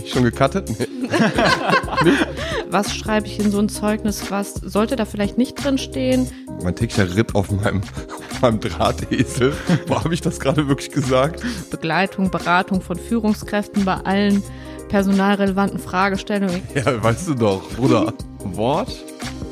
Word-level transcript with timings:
Bin 0.00 0.06
ich 0.06 0.12
schon 0.14 0.24
gecuttet? 0.24 0.70
Nee. 0.78 0.86
Was 2.70 2.94
schreibe 2.94 3.26
ich 3.26 3.38
in 3.38 3.50
so 3.50 3.58
ein 3.58 3.68
Zeugnis? 3.68 4.30
Was 4.30 4.54
sollte 4.54 4.96
da 4.96 5.04
vielleicht 5.04 5.36
nicht 5.36 5.62
drin 5.62 5.76
stehen? 5.76 6.26
Mein 6.62 6.74
täglicher 6.74 7.14
Ritt 7.14 7.34
auf 7.34 7.50
meinem, 7.50 7.82
auf 7.82 8.40
meinem 8.40 8.60
Drahtesel. 8.60 9.52
Wo 9.88 9.96
habe 9.96 10.14
ich 10.14 10.22
das 10.22 10.40
gerade 10.40 10.68
wirklich 10.68 10.90
gesagt? 10.90 11.42
Begleitung, 11.70 12.30
Beratung 12.30 12.80
von 12.80 12.98
Führungskräften 12.98 13.84
bei 13.84 13.96
allen 13.96 14.42
personalrelevanten 14.88 15.78
Fragestellungen. 15.78 16.62
Ja, 16.74 17.02
weißt 17.02 17.28
du 17.28 17.34
doch, 17.34 17.62
Bruder. 17.76 18.14
Wort? 18.38 18.90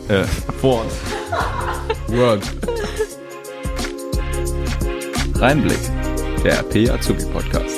Äh, 0.09 0.25
Wort. 0.63 0.91
Word. 2.07 2.43
Reinblick, 5.35 5.81
der 6.43 6.61
RP 6.61 6.91
Azubi 6.91 7.25
Podcast. 7.27 7.78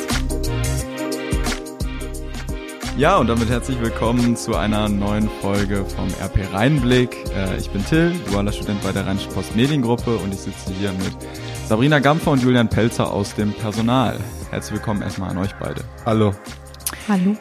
Ja, 3.01 3.17
und 3.17 3.29
damit 3.29 3.49
herzlich 3.49 3.81
willkommen 3.81 4.37
zu 4.37 4.55
einer 4.57 4.87
neuen 4.91 5.31
Folge 5.41 5.87
vom 5.87 6.09
RP 6.23 6.53
Rheinblick. 6.53 7.17
Äh, 7.35 7.57
ich 7.57 7.71
bin 7.71 7.83
Till, 7.83 8.13
dualer 8.31 8.53
Student 8.53 8.83
bei 8.83 8.93
der 8.93 9.07
Rheinischen 9.07 9.33
Post 9.33 9.57
Mediengruppe 9.57 10.19
und 10.19 10.35
ich 10.35 10.41
sitze 10.41 10.71
hier 10.75 10.93
mit 10.93 11.17
Sabrina 11.67 11.99
Gampfer 11.99 12.33
und 12.33 12.43
Julian 12.43 12.69
Pelzer 12.69 13.11
aus 13.11 13.35
dem 13.35 13.55
Personal. 13.55 14.19
Herzlich 14.51 14.75
willkommen 14.75 15.01
erstmal 15.01 15.31
an 15.31 15.39
euch 15.39 15.55
beide. 15.55 15.83
Hallo. 16.05 16.35
Hallo. 17.09 17.39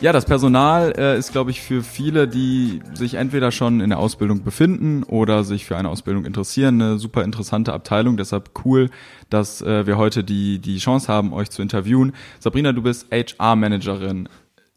Ja, 0.00 0.12
das 0.12 0.26
Personal 0.26 0.94
äh, 0.96 1.18
ist, 1.18 1.32
glaube 1.32 1.50
ich, 1.50 1.60
für 1.60 1.82
viele, 1.82 2.28
die 2.28 2.80
sich 2.94 3.14
entweder 3.14 3.50
schon 3.50 3.80
in 3.80 3.90
der 3.90 3.98
Ausbildung 3.98 4.44
befinden 4.44 5.02
oder 5.02 5.42
sich 5.42 5.66
für 5.66 5.76
eine 5.76 5.88
Ausbildung 5.88 6.24
interessieren, 6.24 6.80
eine 6.80 6.98
super 6.98 7.24
interessante 7.24 7.72
Abteilung. 7.72 8.16
Deshalb 8.16 8.50
cool, 8.64 8.90
dass 9.28 9.60
äh, 9.60 9.88
wir 9.88 9.98
heute 9.98 10.22
die, 10.22 10.60
die 10.60 10.78
Chance 10.78 11.08
haben, 11.08 11.32
euch 11.32 11.50
zu 11.50 11.62
interviewen. 11.62 12.12
Sabrina, 12.38 12.70
du 12.70 12.82
bist 12.82 13.08
HR-Managerin. 13.10 14.28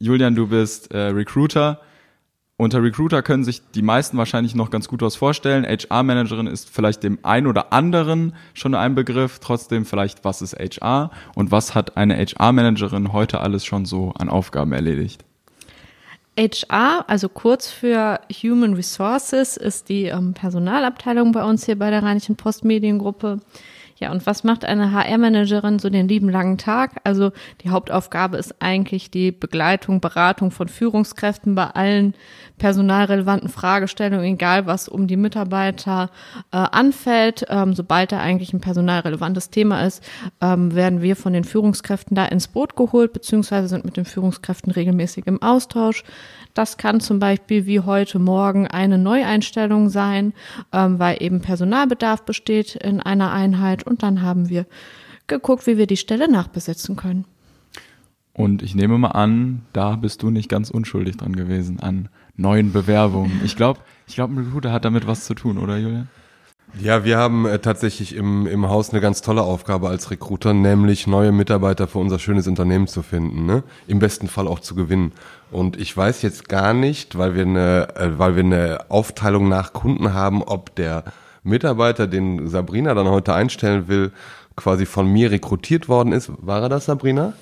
Julian, 0.03 0.35
du 0.35 0.47
bist 0.47 0.91
äh, 0.91 0.97
Recruiter. 0.97 1.79
Unter 2.57 2.83
Recruiter 2.83 3.21
können 3.21 3.45
sich 3.45 3.61
die 3.73 3.81
meisten 3.81 4.17
wahrscheinlich 4.17 4.53
noch 4.53 4.69
ganz 4.69 4.89
gut 4.89 5.01
was 5.01 5.15
vorstellen. 5.15 5.65
HR-Managerin 5.65 6.45
ist 6.45 6.69
vielleicht 6.69 7.03
dem 7.03 7.19
einen 7.23 7.47
oder 7.47 7.71
anderen 7.71 8.35
schon 8.53 8.75
ein 8.75 8.95
Begriff. 8.95 9.39
Trotzdem 9.39 9.85
vielleicht, 9.85 10.25
was 10.25 10.41
ist 10.41 10.57
HR 10.59 11.09
und 11.35 11.51
was 11.51 11.73
hat 11.73 11.95
eine 11.95 12.17
HR-Managerin 12.17 13.13
heute 13.13 13.39
alles 13.39 13.63
schon 13.63 13.85
so 13.85 14.11
an 14.19 14.27
Aufgaben 14.27 14.73
erledigt? 14.73 15.23
HR, 16.37 17.05
also 17.07 17.29
kurz 17.29 17.69
für 17.69 18.19
Human 18.29 18.73
Resources, 18.73 19.55
ist 19.55 19.87
die 19.87 20.07
ähm, 20.07 20.33
Personalabteilung 20.33 21.31
bei 21.31 21.45
uns 21.45 21.65
hier 21.65 21.79
bei 21.79 21.91
der 21.91 22.03
Rheinischen 22.03 22.35
Postmediengruppe. 22.35 23.39
Ja, 24.03 24.11
und 24.11 24.25
was 24.25 24.43
macht 24.43 24.65
eine 24.65 24.91
HR-Managerin 24.91 25.79
so 25.79 25.89
den 25.89 26.09
lieben 26.09 26.27
langen 26.27 26.57
Tag? 26.57 26.99
Also 27.05 27.31
die 27.61 27.69
Hauptaufgabe 27.69 28.35
ist 28.35 28.61
eigentlich 28.61 29.11
die 29.11 29.31
Begleitung, 29.31 30.01
Beratung 30.01 30.51
von 30.51 30.67
Führungskräften 30.67 31.55
bei 31.55 31.67
allen 31.67 32.13
personalrelevanten 32.57 33.47
Fragestellungen, 33.47 34.25
egal 34.25 34.65
was 34.65 34.89
um 34.89 35.07
die 35.07 35.15
Mitarbeiter 35.15 36.09
äh, 36.51 36.57
anfällt. 36.57 37.45
Ähm, 37.47 37.75
sobald 37.75 38.11
da 38.11 38.19
eigentlich 38.19 38.51
ein 38.51 38.59
personalrelevantes 38.59 39.51
Thema 39.51 39.85
ist, 39.85 40.03
ähm, 40.41 40.75
werden 40.75 41.01
wir 41.01 41.15
von 41.15 41.31
den 41.31 41.45
Führungskräften 41.45 42.13
da 42.13 42.25
ins 42.25 42.49
Boot 42.49 42.75
geholt, 42.75 43.13
beziehungsweise 43.13 43.69
sind 43.69 43.85
mit 43.85 43.95
den 43.95 44.03
Führungskräften 44.03 44.73
regelmäßig 44.73 45.27
im 45.27 45.41
Austausch. 45.41 46.03
Das 46.53 46.77
kann 46.77 46.99
zum 46.99 47.19
Beispiel 47.19 47.65
wie 47.65 47.79
heute 47.79 48.19
Morgen 48.19 48.67
eine 48.67 48.97
Neueinstellung 48.97 49.89
sein, 49.89 50.33
ähm, 50.71 50.99
weil 50.99 51.23
eben 51.23 51.41
Personalbedarf 51.41 52.23
besteht 52.23 52.75
in 52.75 52.99
einer 52.99 53.31
Einheit 53.31 53.83
und 53.93 54.03
dann 54.03 54.21
haben 54.21 54.49
wir 54.49 54.65
geguckt, 55.27 55.67
wie 55.67 55.77
wir 55.77 55.87
die 55.87 55.97
Stelle 55.97 56.29
nachbesetzen 56.29 56.95
können. 56.95 57.25
Und 58.33 58.63
ich 58.63 58.73
nehme 58.73 58.97
mal 58.97 59.09
an, 59.09 59.61
da 59.73 59.95
bist 59.95 60.23
du 60.23 60.31
nicht 60.31 60.49
ganz 60.49 60.71
unschuldig 60.71 61.17
dran 61.17 61.35
gewesen 61.35 61.79
an 61.79 62.09
neuen 62.35 62.73
Bewerbungen. 62.73 63.41
Ich 63.43 63.55
glaube, 63.55 63.79
ich 64.07 64.15
glaube, 64.15 64.33
ein 64.33 64.45
Recruiter 64.45 64.71
hat 64.71 64.85
damit 64.85 65.05
was 65.05 65.25
zu 65.25 65.35
tun, 65.35 65.59
oder 65.59 65.77
Julian? 65.77 66.09
Ja, 66.81 67.05
wir 67.05 67.19
haben 67.19 67.45
äh, 67.45 67.59
tatsächlich 67.59 68.15
im, 68.15 68.47
im 68.47 68.67
Haus 68.67 68.89
eine 68.89 69.01
ganz 69.01 69.21
tolle 69.21 69.43
Aufgabe 69.43 69.89
als 69.89 70.09
Recruiter, 70.09 70.55
nämlich 70.55 71.05
neue 71.05 71.31
Mitarbeiter 71.31 71.87
für 71.87 71.99
unser 71.99 72.17
schönes 72.17 72.47
Unternehmen 72.47 72.87
zu 72.87 73.03
finden, 73.03 73.45
ne? 73.45 73.61
Im 73.85 73.99
besten 73.99 74.27
Fall 74.27 74.47
auch 74.47 74.59
zu 74.59 74.73
gewinnen. 74.73 75.11
Und 75.51 75.79
ich 75.79 75.95
weiß 75.95 76.23
jetzt 76.23 76.49
gar 76.49 76.73
nicht, 76.73 77.15
weil 77.15 77.35
wir 77.35 77.43
eine, 77.43 77.95
äh, 77.95 78.17
weil 78.17 78.35
wir 78.35 78.43
eine 78.43 78.85
Aufteilung 78.89 79.47
nach 79.47 79.73
Kunden 79.73 80.15
haben, 80.15 80.41
ob 80.41 80.73
der 80.73 81.03
Mitarbeiter, 81.43 82.07
den 82.07 82.47
Sabrina 82.47 82.93
dann 82.93 83.07
heute 83.09 83.33
einstellen 83.33 83.87
will, 83.87 84.11
quasi 84.55 84.85
von 84.85 85.07
mir 85.07 85.31
rekrutiert 85.31 85.89
worden 85.89 86.13
ist. 86.13 86.31
War 86.37 86.61
er 86.63 86.69
das, 86.69 86.85
Sabrina? 86.85 87.33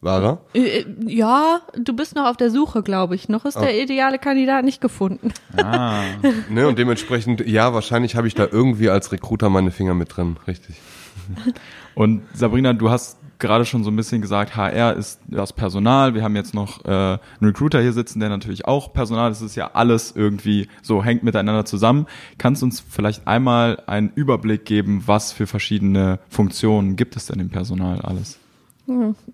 War 0.00 0.22
er? 0.22 0.38
Äh, 0.54 0.80
äh, 0.80 0.86
Ja, 1.06 1.60
du 1.76 1.92
bist 1.92 2.14
noch 2.14 2.26
auf 2.26 2.36
der 2.36 2.50
Suche, 2.50 2.82
glaube 2.82 3.14
ich. 3.16 3.28
Noch 3.28 3.44
ist 3.44 3.58
der 3.58 3.82
ideale 3.82 4.18
Kandidat 4.18 4.64
nicht 4.64 4.80
gefunden. 4.80 5.32
Ah, 5.56 6.02
Ne, 6.50 6.68
und 6.68 6.78
dementsprechend, 6.78 7.44
ja, 7.46 7.74
wahrscheinlich 7.74 8.14
habe 8.14 8.28
ich 8.28 8.34
da 8.34 8.46
irgendwie 8.50 8.90
als 8.90 9.10
Recruiter 9.12 9.50
meine 9.50 9.70
Finger 9.72 9.94
mit 9.94 10.16
drin, 10.16 10.36
richtig. 10.46 10.76
Und 11.94 12.22
Sabrina, 12.32 12.72
du 12.72 12.90
hast 12.90 13.17
gerade 13.38 13.64
schon 13.64 13.84
so 13.84 13.90
ein 13.90 13.96
bisschen 13.96 14.20
gesagt, 14.20 14.56
HR 14.56 14.94
ist 14.94 15.20
das 15.28 15.52
Personal. 15.52 16.14
Wir 16.14 16.22
haben 16.22 16.36
jetzt 16.36 16.54
noch 16.54 16.84
äh, 16.84 16.88
einen 16.88 17.20
Recruiter 17.42 17.80
hier 17.80 17.92
sitzen, 17.92 18.20
der 18.20 18.28
natürlich 18.28 18.66
auch 18.66 18.92
Personal. 18.92 19.30
Das 19.30 19.42
ist 19.42 19.56
ja 19.56 19.70
alles 19.74 20.14
irgendwie 20.14 20.68
so 20.82 21.04
hängt 21.04 21.22
miteinander 21.22 21.64
zusammen. 21.64 22.06
Kannst 22.38 22.62
uns 22.62 22.80
vielleicht 22.80 23.26
einmal 23.26 23.82
einen 23.86 24.10
Überblick 24.14 24.64
geben, 24.64 25.02
was 25.06 25.32
für 25.32 25.46
verschiedene 25.46 26.18
Funktionen 26.28 26.96
gibt 26.96 27.16
es 27.16 27.26
denn 27.26 27.40
im 27.40 27.50
Personal 27.50 28.00
alles? 28.00 28.38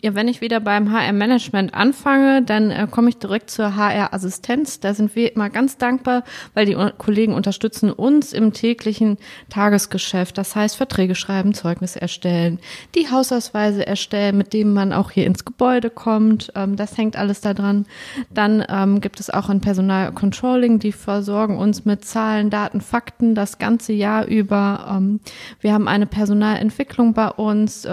Ja, 0.02 0.16
wenn 0.16 0.26
ich 0.26 0.40
wieder 0.40 0.58
beim 0.58 0.90
HR-Management 0.90 1.74
anfange, 1.74 2.42
dann 2.42 2.72
äh, 2.72 2.88
komme 2.90 3.10
ich 3.10 3.18
direkt 3.18 3.50
zur 3.50 3.76
HR-Assistenz. 3.76 4.80
Da 4.80 4.94
sind 4.94 5.14
wir 5.14 5.32
immer 5.32 5.48
ganz 5.48 5.78
dankbar, 5.78 6.24
weil 6.54 6.66
die 6.66 6.76
Kollegen 6.98 7.34
unterstützen 7.34 7.92
uns 7.92 8.32
im 8.32 8.52
täglichen 8.52 9.16
Tagesgeschäft. 9.50 10.38
Das 10.38 10.56
heißt, 10.56 10.76
Verträge 10.76 11.14
schreiben, 11.14 11.54
Zeugnisse 11.54 12.00
erstellen, 12.00 12.58
die 12.96 13.08
Hausausweise 13.12 13.86
erstellen, 13.86 14.36
mit 14.36 14.52
denen 14.54 14.74
man 14.74 14.92
auch 14.92 15.12
hier 15.12 15.24
ins 15.24 15.44
Gebäude 15.44 15.88
kommt. 15.88 16.52
Ähm, 16.56 16.74
das 16.74 16.98
hängt 16.98 17.14
alles 17.14 17.40
da 17.40 17.54
dran. 17.54 17.86
Dann 18.30 18.64
ähm, 18.68 19.00
gibt 19.00 19.20
es 19.20 19.30
auch 19.30 19.50
ein 19.50 19.60
Personalcontrolling, 19.60 20.80
die 20.80 20.90
versorgen 20.90 21.58
uns 21.58 21.84
mit 21.84 22.04
Zahlen, 22.04 22.50
Daten, 22.50 22.80
Fakten 22.80 23.36
das 23.36 23.58
ganze 23.58 23.92
Jahr 23.92 24.26
über. 24.26 24.96
Ähm, 24.96 25.20
wir 25.60 25.72
haben 25.72 25.86
eine 25.86 26.06
Personalentwicklung 26.06 27.14
bei 27.14 27.28
uns. 27.28 27.86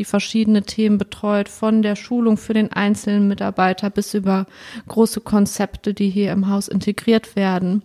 Die 0.00 0.06
verschiedene 0.06 0.62
Themen 0.62 0.96
betreut, 0.96 1.50
von 1.50 1.82
der 1.82 1.94
Schulung 1.94 2.38
für 2.38 2.54
den 2.54 2.72
einzelnen 2.72 3.28
Mitarbeiter 3.28 3.90
bis 3.90 4.14
über 4.14 4.46
große 4.88 5.20
Konzepte, 5.20 5.92
die 5.92 6.08
hier 6.08 6.32
im 6.32 6.48
Haus 6.48 6.68
integriert 6.68 7.36
werden. 7.36 7.82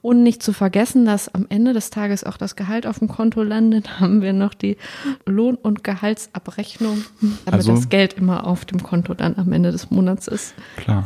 Und 0.00 0.22
nicht 0.22 0.44
zu 0.44 0.52
vergessen, 0.52 1.04
dass 1.06 1.28
am 1.34 1.46
Ende 1.48 1.72
des 1.72 1.90
Tages 1.90 2.22
auch 2.22 2.36
das 2.36 2.54
Gehalt 2.54 2.86
auf 2.86 3.00
dem 3.00 3.08
Konto 3.08 3.42
landet, 3.42 3.98
haben 4.00 4.22
wir 4.22 4.32
noch 4.32 4.54
die 4.54 4.76
Lohn- 5.24 5.56
und 5.56 5.82
Gehaltsabrechnung, 5.82 7.04
damit 7.20 7.52
Also- 7.52 7.74
das 7.74 7.88
Geld 7.88 8.12
immer 8.12 8.46
auf 8.46 8.64
dem 8.64 8.80
Konto 8.80 9.14
dann 9.14 9.34
am 9.34 9.52
Ende 9.52 9.72
des 9.72 9.90
Monats 9.90 10.28
ist. 10.28 10.54
Klar, 10.76 11.04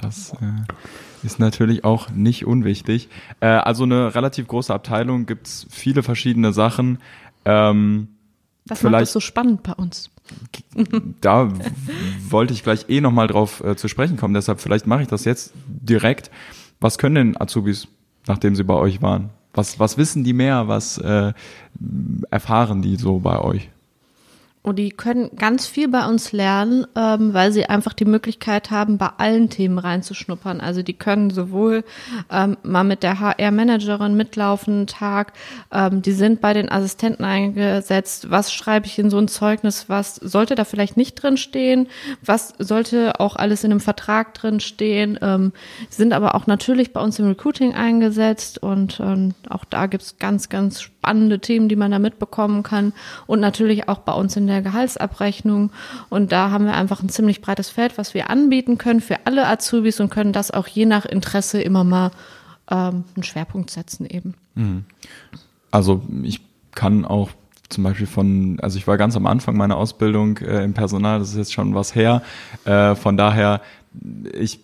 das 0.00 0.32
äh, 0.34 1.26
ist 1.26 1.40
natürlich 1.40 1.82
auch 1.82 2.08
nicht 2.10 2.46
unwichtig. 2.46 3.08
Äh, 3.40 3.46
also 3.48 3.82
eine 3.82 4.14
relativ 4.14 4.46
große 4.46 4.72
Abteilung, 4.72 5.26
gibt's 5.26 5.66
viele 5.70 6.04
verschiedene 6.04 6.52
Sachen. 6.52 6.98
Ähm, 7.44 8.10
Das 8.68 8.82
macht 8.82 8.90
Vielleicht- 8.90 9.02
es 9.08 9.12
so 9.12 9.20
spannend 9.20 9.62
bei 9.62 9.72
uns. 9.72 10.10
da 11.20 11.50
wollte 12.28 12.52
ich 12.52 12.62
gleich 12.62 12.86
eh 12.88 13.00
nochmal 13.00 13.26
drauf 13.28 13.62
äh, 13.64 13.76
zu 13.76 13.88
sprechen 13.88 14.16
kommen, 14.16 14.34
deshalb 14.34 14.60
vielleicht 14.60 14.86
mache 14.86 15.02
ich 15.02 15.08
das 15.08 15.24
jetzt 15.24 15.52
direkt. 15.66 16.30
Was 16.80 16.98
können 16.98 17.14
denn 17.14 17.40
Azubis, 17.40 17.88
nachdem 18.26 18.54
sie 18.54 18.64
bei 18.64 18.74
euch 18.74 19.00
waren? 19.02 19.30
Was, 19.54 19.80
was 19.80 19.96
wissen 19.98 20.22
die 20.24 20.34
mehr? 20.34 20.68
Was 20.68 20.98
äh, 20.98 21.32
erfahren 22.30 22.82
die 22.82 22.96
so 22.96 23.18
bei 23.20 23.40
euch? 23.40 23.70
Und 24.68 24.76
die 24.76 24.90
können 24.90 25.30
ganz 25.34 25.66
viel 25.66 25.88
bei 25.88 26.06
uns 26.06 26.32
lernen, 26.32 26.86
ähm, 26.94 27.32
weil 27.32 27.52
sie 27.52 27.64
einfach 27.64 27.94
die 27.94 28.04
Möglichkeit 28.04 28.70
haben, 28.70 28.98
bei 28.98 29.08
allen 29.16 29.48
Themen 29.48 29.78
reinzuschnuppern. 29.78 30.60
Also 30.60 30.82
die 30.82 30.92
können 30.92 31.30
sowohl 31.30 31.84
ähm, 32.30 32.58
mal 32.62 32.84
mit 32.84 33.02
der 33.02 33.18
HR-Managerin 33.18 34.14
mitlaufen, 34.14 34.74
einen 34.74 34.86
Tag, 34.86 35.32
ähm, 35.72 36.02
die 36.02 36.12
sind 36.12 36.42
bei 36.42 36.52
den 36.52 36.70
Assistenten 36.70 37.24
eingesetzt, 37.24 38.30
was 38.30 38.52
schreibe 38.52 38.84
ich 38.84 38.98
in 38.98 39.08
so 39.08 39.16
ein 39.16 39.28
Zeugnis, 39.28 39.88
was 39.88 40.16
sollte 40.16 40.54
da 40.54 40.64
vielleicht 40.64 40.98
nicht 40.98 41.14
drin 41.14 41.38
stehen, 41.38 41.88
was 42.20 42.52
sollte 42.58 43.20
auch 43.20 43.36
alles 43.36 43.64
in 43.64 43.70
einem 43.70 43.80
Vertrag 43.80 44.34
drin 44.34 44.60
stehen, 44.60 45.18
ähm, 45.22 45.52
sind 45.88 46.12
aber 46.12 46.34
auch 46.34 46.46
natürlich 46.46 46.92
bei 46.92 47.00
uns 47.00 47.18
im 47.18 47.26
Recruiting 47.26 47.74
eingesetzt 47.74 48.62
und 48.62 49.00
ähm, 49.00 49.34
auch 49.48 49.64
da 49.64 49.86
gibt's 49.86 50.18
ganz, 50.18 50.50
ganz 50.50 50.82
spannende 50.82 50.97
Themen, 51.40 51.68
die 51.68 51.76
man 51.76 51.90
da 51.90 51.98
mitbekommen 51.98 52.62
kann 52.62 52.92
und 53.26 53.40
natürlich 53.40 53.88
auch 53.88 53.98
bei 53.98 54.12
uns 54.12 54.36
in 54.36 54.46
der 54.46 54.62
Gehaltsabrechnung 54.62 55.70
und 56.08 56.32
da 56.32 56.50
haben 56.50 56.66
wir 56.66 56.74
einfach 56.74 57.02
ein 57.02 57.08
ziemlich 57.08 57.40
breites 57.40 57.70
Feld, 57.70 57.98
was 57.98 58.14
wir 58.14 58.30
anbieten 58.30 58.78
können 58.78 59.00
für 59.00 59.26
alle 59.26 59.46
Azubis 59.46 60.00
und 60.00 60.10
können 60.10 60.32
das 60.32 60.50
auch 60.50 60.66
je 60.66 60.86
nach 60.86 61.04
Interesse 61.04 61.60
immer 61.60 61.84
mal 61.84 62.10
ähm, 62.70 63.04
einen 63.14 63.22
Schwerpunkt 63.22 63.70
setzen 63.70 64.06
eben. 64.06 64.34
Also 65.70 66.02
ich 66.22 66.40
kann 66.74 67.04
auch 67.04 67.30
zum 67.68 67.84
Beispiel 67.84 68.06
von, 68.06 68.58
also 68.60 68.78
ich 68.78 68.86
war 68.86 68.96
ganz 68.96 69.16
am 69.16 69.26
Anfang 69.26 69.56
meiner 69.56 69.76
Ausbildung 69.76 70.38
äh, 70.38 70.64
im 70.64 70.74
Personal, 70.74 71.18
das 71.18 71.30
ist 71.30 71.36
jetzt 71.36 71.52
schon 71.52 71.74
was 71.74 71.94
her. 71.94 72.22
Äh, 72.64 72.94
von 72.94 73.16
daher, 73.16 73.60
ich 74.32 74.60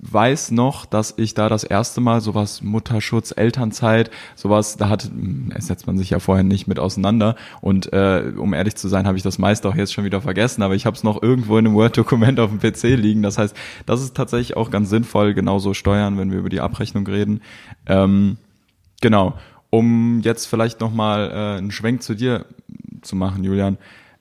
weiß 0.00 0.52
noch, 0.52 0.86
dass 0.86 1.14
ich 1.16 1.34
da 1.34 1.48
das 1.48 1.64
erste 1.64 2.00
Mal 2.00 2.20
sowas 2.20 2.62
Mutterschutz, 2.62 3.34
Elternzeit, 3.36 4.10
sowas, 4.36 4.76
da 4.76 4.88
hat, 4.88 5.04
hm, 5.04 5.52
setzt 5.58 5.86
man 5.86 5.98
sich 5.98 6.10
ja 6.10 6.20
vorher 6.20 6.44
nicht 6.44 6.68
mit 6.68 6.78
auseinander. 6.78 7.34
Und 7.60 7.92
äh, 7.92 8.32
um 8.36 8.54
ehrlich 8.54 8.76
zu 8.76 8.88
sein, 8.88 9.06
habe 9.06 9.16
ich 9.16 9.22
das 9.22 9.38
meiste 9.38 9.68
auch 9.68 9.74
jetzt 9.74 9.92
schon 9.92 10.04
wieder 10.04 10.20
vergessen, 10.20 10.62
aber 10.62 10.74
ich 10.74 10.86
habe 10.86 10.96
es 10.96 11.02
noch 11.02 11.22
irgendwo 11.22 11.58
in 11.58 11.66
einem 11.66 11.74
Word-Dokument 11.74 12.38
auf 12.40 12.50
dem 12.50 12.60
PC 12.60 12.96
liegen. 12.96 13.22
Das 13.22 13.38
heißt, 13.38 13.56
das 13.86 14.02
ist 14.02 14.16
tatsächlich 14.16 14.56
auch 14.56 14.70
ganz 14.70 14.88
sinnvoll, 14.88 15.34
genauso 15.34 15.74
steuern, 15.74 16.16
wenn 16.16 16.30
wir 16.30 16.38
über 16.38 16.50
die 16.50 16.60
Abrechnung 16.60 17.06
reden. 17.06 17.42
Ähm, 17.86 18.36
genau. 19.00 19.34
Um 19.70 20.20
jetzt 20.22 20.46
vielleicht 20.46 20.80
nochmal 20.80 21.30
äh, 21.30 21.58
einen 21.58 21.72
Schwenk 21.72 22.02
zu 22.02 22.14
dir 22.14 22.46
zu 23.02 23.16
machen, 23.16 23.44
Julian. 23.44 23.76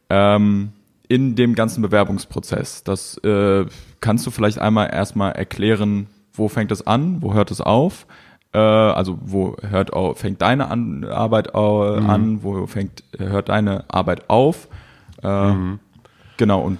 Ähm, 0.10 0.72
in 1.08 1.36
dem 1.36 1.56
ganzen 1.56 1.82
Bewerbungsprozess. 1.82 2.84
Das 2.84 3.18
äh, 3.20 3.66
kannst 4.02 4.26
du 4.28 4.32
vielleicht 4.32 4.60
einmal 4.60 4.90
erstmal 4.92 5.32
erklären, 5.34 6.08
wo 6.34 6.48
fängt 6.48 6.72
es 6.72 6.86
an, 6.86 7.22
wo 7.22 7.34
hört 7.34 7.52
es 7.52 7.62
auf? 7.62 8.06
Äh, 8.54 8.60
also 8.60 9.18
wo 9.22 9.56
hört 9.62 9.92
fängt 10.18 10.42
deine 10.42 10.70
an, 10.70 11.04
Arbeit 11.06 11.56
au, 11.56 12.00
mhm. 12.00 12.10
an, 12.10 12.44
wo 12.44 12.68
fängt 12.68 13.04
hört 13.18 13.50
deine 13.50 13.86
Arbeit 13.88 14.30
auf? 14.30 14.68
Äh, 15.24 15.52
mhm. 15.52 15.80
Genau 16.38 16.62
und 16.62 16.80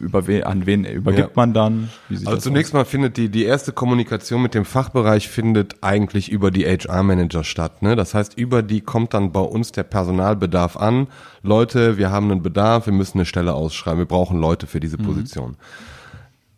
über 0.00 0.26
wen, 0.26 0.44
an 0.44 0.66
wen 0.66 0.84
übergibt 0.84 1.28
ja. 1.28 1.32
man 1.34 1.52
dann? 1.52 1.90
also 2.10 2.36
zunächst 2.36 2.72
aus? 2.72 2.80
mal 2.80 2.84
findet 2.84 3.16
die, 3.16 3.28
die 3.28 3.44
erste 3.44 3.72
Kommunikation 3.72 4.42
mit 4.42 4.54
dem 4.54 4.64
Fachbereich 4.64 5.28
findet 5.28 5.76
eigentlich 5.82 6.30
über 6.30 6.50
die 6.50 6.64
HR-Manager 6.64 7.44
statt. 7.44 7.82
Ne? 7.82 7.96
Das 7.96 8.14
heißt, 8.14 8.38
über 8.38 8.62
die 8.62 8.80
kommt 8.80 9.14
dann 9.14 9.32
bei 9.32 9.40
uns 9.40 9.72
der 9.72 9.84
Personalbedarf 9.84 10.76
an. 10.76 11.08
Leute, 11.42 11.96
wir 11.98 12.10
haben 12.10 12.30
einen 12.30 12.42
Bedarf, 12.42 12.86
wir 12.86 12.92
müssen 12.92 13.18
eine 13.18 13.26
Stelle 13.26 13.54
ausschreiben, 13.54 13.98
wir 13.98 14.06
brauchen 14.06 14.40
Leute 14.40 14.66
für 14.66 14.80
diese 14.80 14.98
mhm. 14.98 15.06
Position. 15.06 15.50
Mhm. 15.50 15.95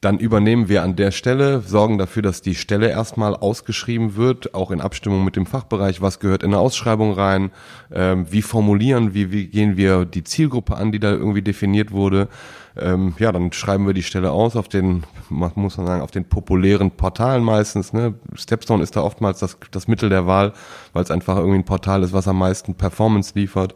Dann 0.00 0.18
übernehmen 0.18 0.68
wir 0.68 0.84
an 0.84 0.94
der 0.94 1.10
Stelle, 1.10 1.60
sorgen 1.60 1.98
dafür, 1.98 2.22
dass 2.22 2.40
die 2.40 2.54
Stelle 2.54 2.88
erstmal 2.88 3.34
ausgeschrieben 3.34 4.14
wird, 4.14 4.54
auch 4.54 4.70
in 4.70 4.80
Abstimmung 4.80 5.24
mit 5.24 5.34
dem 5.34 5.44
Fachbereich, 5.44 6.00
was 6.00 6.20
gehört 6.20 6.44
in 6.44 6.50
eine 6.50 6.60
Ausschreibung 6.60 7.14
rein, 7.14 7.50
ähm, 7.92 8.26
wie 8.30 8.42
formulieren, 8.42 9.12
wie, 9.12 9.32
wie 9.32 9.48
gehen 9.48 9.76
wir 9.76 10.04
die 10.04 10.22
Zielgruppe 10.22 10.76
an, 10.76 10.92
die 10.92 11.00
da 11.00 11.10
irgendwie 11.10 11.42
definiert 11.42 11.90
wurde. 11.90 12.28
Ähm, 12.76 13.14
ja, 13.18 13.32
dann 13.32 13.52
schreiben 13.52 13.88
wir 13.88 13.94
die 13.94 14.04
Stelle 14.04 14.30
aus 14.30 14.54
auf 14.54 14.68
den, 14.68 15.02
muss 15.30 15.56
man 15.56 15.86
sagen, 15.86 16.02
auf 16.02 16.12
den 16.12 16.26
populären 16.26 16.92
Portalen 16.92 17.42
meistens. 17.42 17.92
Ne? 17.92 18.14
Stepstone 18.34 18.84
ist 18.84 18.94
da 18.94 19.02
oftmals 19.02 19.40
das, 19.40 19.58
das 19.72 19.88
Mittel 19.88 20.10
der 20.10 20.28
Wahl, 20.28 20.52
weil 20.92 21.02
es 21.02 21.10
einfach 21.10 21.36
irgendwie 21.38 21.58
ein 21.58 21.64
Portal 21.64 22.04
ist, 22.04 22.12
was 22.12 22.28
am 22.28 22.38
meisten 22.38 22.74
Performance 22.74 23.32
liefert. 23.34 23.74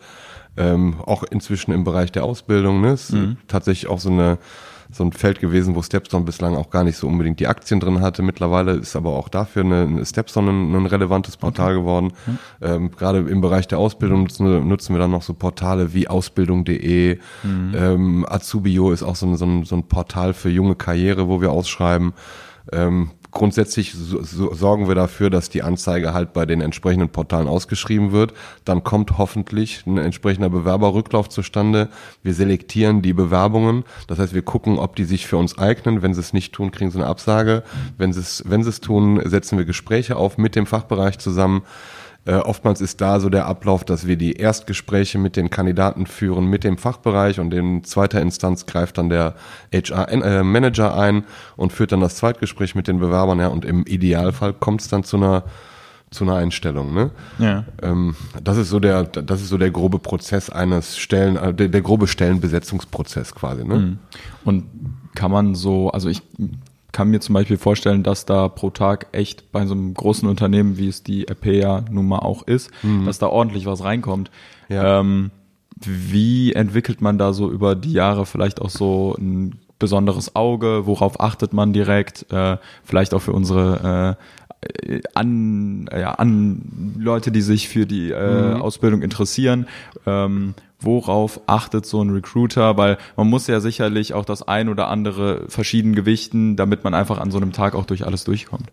Ähm, 0.56 1.00
auch 1.04 1.24
inzwischen 1.24 1.72
im 1.72 1.82
Bereich 1.82 2.12
der 2.12 2.24
Ausbildung. 2.24 2.80
Ne? 2.80 2.92
Ist 2.92 3.12
mhm. 3.12 3.38
tatsächlich 3.48 3.90
auch 3.90 3.98
so 3.98 4.10
eine 4.10 4.38
so 4.92 5.04
ein 5.04 5.12
Feld 5.12 5.40
gewesen, 5.40 5.74
wo 5.74 5.82
Stepstone 5.82 6.24
bislang 6.24 6.54
auch 6.54 6.70
gar 6.70 6.84
nicht 6.84 6.98
so 6.98 7.08
unbedingt 7.08 7.40
die 7.40 7.46
Aktien 7.46 7.80
drin 7.80 8.02
hatte. 8.02 8.22
Mittlerweile 8.22 8.72
ist 8.72 8.94
aber 8.94 9.10
auch 9.10 9.28
dafür 9.28 9.64
eine, 9.64 9.82
eine 9.82 10.04
Stepstone 10.04 10.50
ein, 10.50 10.74
ein, 10.74 10.86
relevantes 10.86 11.38
Portal 11.38 11.72
okay. 11.72 11.80
geworden. 11.80 12.12
Mhm. 12.26 12.38
Ähm, 12.60 12.90
gerade 12.90 13.18
im 13.18 13.40
Bereich 13.40 13.66
der 13.66 13.78
Ausbildung 13.78 14.24
nutzen, 14.24 14.68
nutzen, 14.68 14.94
wir 14.94 15.00
dann 15.00 15.10
noch 15.10 15.22
so 15.22 15.32
Portale 15.32 15.94
wie 15.94 16.08
Ausbildung.de. 16.08 17.18
Mhm. 17.42 17.74
Ähm, 17.74 18.26
Azubio 18.28 18.92
ist 18.92 19.02
auch 19.02 19.16
so 19.16 19.26
ein, 19.26 19.36
so, 19.36 19.46
ein, 19.46 19.64
so 19.64 19.76
ein 19.76 19.84
Portal 19.84 20.34
für 20.34 20.50
junge 20.50 20.74
Karriere, 20.74 21.26
wo 21.26 21.40
wir 21.40 21.52
ausschreiben. 21.52 22.12
Ähm, 22.70 23.10
grundsätzlich 23.32 23.92
so, 23.94 24.22
so, 24.22 24.54
sorgen 24.54 24.86
wir 24.86 24.94
dafür, 24.94 25.30
dass 25.30 25.48
die 25.48 25.62
Anzeige 25.62 26.14
halt 26.14 26.32
bei 26.32 26.46
den 26.46 26.60
entsprechenden 26.60 27.08
Portalen 27.08 27.48
ausgeschrieben 27.48 28.12
wird. 28.12 28.34
Dann 28.64 28.84
kommt 28.84 29.18
hoffentlich 29.18 29.84
ein 29.86 29.98
entsprechender 29.98 30.50
Bewerberrücklauf 30.50 31.28
zustande. 31.28 31.88
Wir 32.22 32.34
selektieren 32.34 33.02
die 33.02 33.14
Bewerbungen. 33.14 33.84
Das 34.06 34.18
heißt, 34.18 34.34
wir 34.34 34.42
gucken, 34.42 34.78
ob 34.78 34.94
die 34.94 35.04
sich 35.04 35.26
für 35.26 35.38
uns 35.38 35.58
eignen. 35.58 36.02
Wenn 36.02 36.14
sie 36.14 36.20
es 36.20 36.32
nicht 36.32 36.52
tun, 36.52 36.70
kriegen 36.70 36.90
sie 36.90 36.98
eine 36.98 37.08
Absage. 37.08 37.64
Wenn 37.96 38.12
sie 38.12 38.20
es, 38.20 38.44
wenn 38.46 38.62
sie 38.62 38.70
es 38.70 38.80
tun, 38.80 39.20
setzen 39.24 39.58
wir 39.58 39.64
Gespräche 39.64 40.16
auf 40.16 40.38
mit 40.38 40.54
dem 40.54 40.66
Fachbereich 40.66 41.18
zusammen. 41.18 41.62
Äh, 42.24 42.34
oftmals 42.34 42.80
ist 42.80 43.00
da 43.00 43.18
so 43.18 43.28
der 43.28 43.46
Ablauf, 43.46 43.84
dass 43.84 44.06
wir 44.06 44.16
die 44.16 44.34
Erstgespräche 44.34 45.18
mit 45.18 45.36
den 45.36 45.50
Kandidaten 45.50 46.06
führen, 46.06 46.46
mit 46.46 46.62
dem 46.62 46.78
Fachbereich 46.78 47.40
und 47.40 47.52
in 47.52 47.82
zweiter 47.82 48.20
Instanz 48.20 48.66
greift 48.66 48.98
dann 48.98 49.08
der 49.08 49.34
HR-Manager 49.72 50.96
äh, 50.96 51.00
ein 51.00 51.24
und 51.56 51.72
führt 51.72 51.90
dann 51.90 52.00
das 52.00 52.16
Zweitgespräch 52.16 52.76
mit 52.76 52.86
den 52.86 53.00
Bewerbern. 53.00 53.40
Ja, 53.40 53.48
und 53.48 53.64
im 53.64 53.84
Idealfall 53.86 54.52
kommt 54.52 54.82
es 54.82 54.88
dann 54.88 55.02
zu 55.02 55.16
einer 55.16 55.44
zu 56.12 56.24
einer 56.24 56.34
Einstellung. 56.34 56.92
Ne? 56.92 57.10
Ja. 57.38 57.64
Ähm, 57.82 58.14
das 58.44 58.58
ist 58.58 58.68
so 58.68 58.78
der, 58.78 59.04
das 59.04 59.40
ist 59.40 59.48
so 59.48 59.56
der 59.56 59.70
grobe 59.70 59.98
Prozess 59.98 60.50
eines 60.50 60.98
Stellen, 60.98 61.36
äh, 61.36 61.54
der, 61.54 61.68
der 61.68 61.80
grobe 61.80 62.06
Stellenbesetzungsprozess 62.06 63.34
quasi. 63.34 63.64
Ne? 63.64 63.76
Mhm. 63.76 63.98
Und 64.44 64.64
kann 65.14 65.30
man 65.30 65.54
so, 65.54 65.90
also 65.90 66.10
ich 66.10 66.22
kann 66.92 67.08
mir 67.08 67.20
zum 67.20 67.32
Beispiel 67.34 67.56
vorstellen, 67.56 68.02
dass 68.02 68.26
da 68.26 68.48
pro 68.48 68.70
Tag 68.70 69.06
echt 69.12 69.50
bei 69.50 69.66
so 69.66 69.74
einem 69.74 69.94
großen 69.94 70.28
Unternehmen, 70.28 70.76
wie 70.76 70.88
es 70.88 71.02
die 71.02 71.28
RP 71.28 71.46
ja 71.46 71.84
nun 71.90 72.06
mal 72.06 72.20
auch 72.20 72.42
ist, 72.46 72.70
mhm. 72.82 73.06
dass 73.06 73.18
da 73.18 73.28
ordentlich 73.28 73.66
was 73.66 73.82
reinkommt. 73.82 74.30
Ja. 74.68 75.00
Ähm, 75.00 75.30
wie 75.80 76.52
entwickelt 76.52 77.00
man 77.00 77.18
da 77.18 77.32
so 77.32 77.50
über 77.50 77.74
die 77.74 77.92
Jahre 77.92 78.26
vielleicht 78.26 78.60
auch 78.60 78.70
so 78.70 79.16
ein 79.18 79.58
besonderes 79.78 80.36
Auge? 80.36 80.86
Worauf 80.86 81.18
achtet 81.20 81.52
man 81.52 81.72
direkt? 81.72 82.30
Äh, 82.30 82.58
vielleicht 82.84 83.14
auch 83.14 83.22
für 83.22 83.32
unsere 83.32 84.16
äh, 84.18 84.22
an, 85.14 85.88
ja, 85.92 86.12
an 86.12 86.94
Leute, 86.98 87.32
die 87.32 87.42
sich 87.42 87.68
für 87.68 87.86
die 87.86 88.10
äh, 88.10 88.54
mhm. 88.54 88.62
Ausbildung 88.62 89.02
interessieren. 89.02 89.66
Ähm, 90.06 90.54
worauf 90.80 91.40
achtet 91.46 91.86
so 91.86 92.02
ein 92.02 92.10
Recruiter, 92.10 92.76
weil 92.76 92.98
man 93.16 93.28
muss 93.28 93.46
ja 93.46 93.60
sicherlich 93.60 94.14
auch 94.14 94.24
das 94.24 94.42
ein 94.42 94.68
oder 94.68 94.88
andere 94.88 95.44
verschieden 95.48 95.94
gewichten, 95.94 96.56
damit 96.56 96.84
man 96.84 96.94
einfach 96.94 97.18
an 97.18 97.30
so 97.30 97.38
einem 97.38 97.52
Tag 97.52 97.74
auch 97.74 97.84
durch 97.86 98.04
alles 98.04 98.24
durchkommt. 98.24 98.66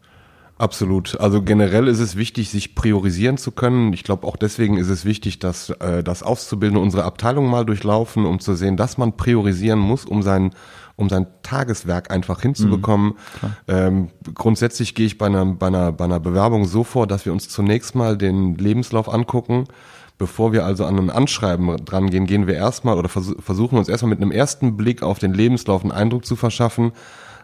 Absolut. 0.59 1.17
Also 1.21 1.41
generell 1.41 1.87
ist 1.87 1.99
es 1.99 2.17
wichtig, 2.17 2.49
sich 2.49 2.75
priorisieren 2.75 3.37
zu 3.37 3.51
können. 3.51 3.93
Ich 3.93 4.03
glaube, 4.03 4.27
auch 4.27 4.35
deswegen 4.35 4.75
ist 4.75 4.89
es 4.89 5.05
wichtig, 5.05 5.39
dass 5.39 5.69
äh, 5.69 6.03
das 6.03 6.21
Auszubildende 6.21 6.81
unsere 6.81 7.05
Abteilung 7.05 7.49
mal 7.49 7.65
durchlaufen, 7.65 8.25
um 8.25 8.41
zu 8.41 8.55
sehen, 8.55 8.75
dass 8.75 8.97
man 8.97 9.15
priorisieren 9.15 9.79
muss, 9.79 10.03
um 10.03 10.21
sein 10.21 10.51
um 10.99 11.09
sein 11.09 11.27
Tageswerk 11.43 12.11
einfach 12.11 12.41
hinzubekommen. 12.41 13.13
Mhm, 13.41 13.47
ähm, 13.67 14.07
grundsätzlich 14.35 14.95
gehe 14.95 15.05
ich 15.05 15.17
bei 15.17 15.27
einer, 15.27 15.45
bei, 15.45 15.67
einer, 15.67 15.91
bei 15.91 16.05
einer 16.05 16.19
Bewerbung 16.19 16.65
so 16.65 16.83
vor, 16.83 17.07
dass 17.07 17.25
wir 17.25 17.31
uns 17.31 17.49
zunächst 17.49 17.95
mal 17.95 18.17
den 18.17 18.55
Lebenslauf 18.55 19.11
angucken 19.11 19.65
Bevor 20.19 20.51
wir 20.51 20.65
also 20.65 20.83
an 20.83 20.97
ein 20.97 21.09
Anschreiben 21.09 21.85
dran 21.85 22.09
gehen, 22.09 22.25
gehen 22.25 22.45
wir 22.45 22.55
erstmal 22.55 22.97
oder 22.97 23.07
vers 23.07 23.33
versuchen 23.39 23.77
uns 23.77 23.87
erstmal 23.87 24.09
mit 24.09 24.21
einem 24.21 24.31
ersten 24.31 24.75
Blick 24.75 25.01
auf 25.01 25.17
den 25.17 25.33
Lebenslauf 25.33 25.81
einen 25.81 25.93
Eindruck 25.93 26.25
zu 26.25 26.35
verschaffen. 26.35 26.91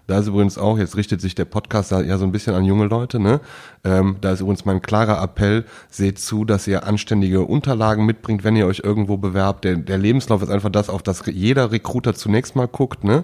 Da 0.07 0.19
ist 0.19 0.27
übrigens 0.27 0.57
auch, 0.57 0.77
jetzt 0.77 0.95
richtet 0.97 1.19
sich 1.19 1.33
der 1.33 1.45
Podcast 1.45 1.91
ja 1.91 2.17
so 2.17 2.25
ein 2.25 2.31
bisschen 2.31 2.53
an 2.53 2.63
junge 2.63 2.85
Leute, 2.85 3.19
ne? 3.19 3.39
Ähm, 3.83 4.17
da 4.21 4.31
ist 4.31 4.41
übrigens 4.41 4.65
mein 4.65 4.81
klarer 4.81 5.21
Appell, 5.21 5.65
seht 5.89 6.19
zu, 6.19 6.45
dass 6.45 6.67
ihr 6.67 6.85
anständige 6.85 7.41
Unterlagen 7.41 8.05
mitbringt, 8.05 8.43
wenn 8.43 8.55
ihr 8.55 8.67
euch 8.67 8.81
irgendwo 8.83 9.17
bewerbt. 9.17 9.63
Der, 9.63 9.77
der 9.77 9.97
Lebenslauf 9.97 10.43
ist 10.43 10.49
einfach 10.49 10.69
das, 10.69 10.89
auf 10.89 11.01
das 11.01 11.23
jeder 11.25 11.71
Recruiter 11.71 12.13
zunächst 12.13 12.55
mal 12.55 12.67
guckt, 12.67 13.03
ne? 13.03 13.23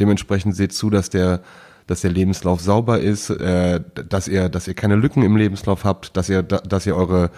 Dementsprechend 0.00 0.56
seht 0.56 0.72
zu, 0.72 0.90
dass 0.90 1.10
der 1.10 1.40
dass 1.86 2.00
der 2.00 2.12
Lebenslauf 2.12 2.62
sauber 2.62 2.98
ist, 3.00 3.28
äh, 3.28 3.78
dass 4.08 4.26
ihr, 4.26 4.48
dass 4.48 4.66
ihr 4.66 4.72
keine 4.72 4.96
Lücken 4.96 5.22
im 5.22 5.36
Lebenslauf 5.36 5.84
habt, 5.84 6.16
dass 6.16 6.30
ihr, 6.30 6.42
dass 6.42 6.86
ihr 6.86 6.96
eure 6.96 7.30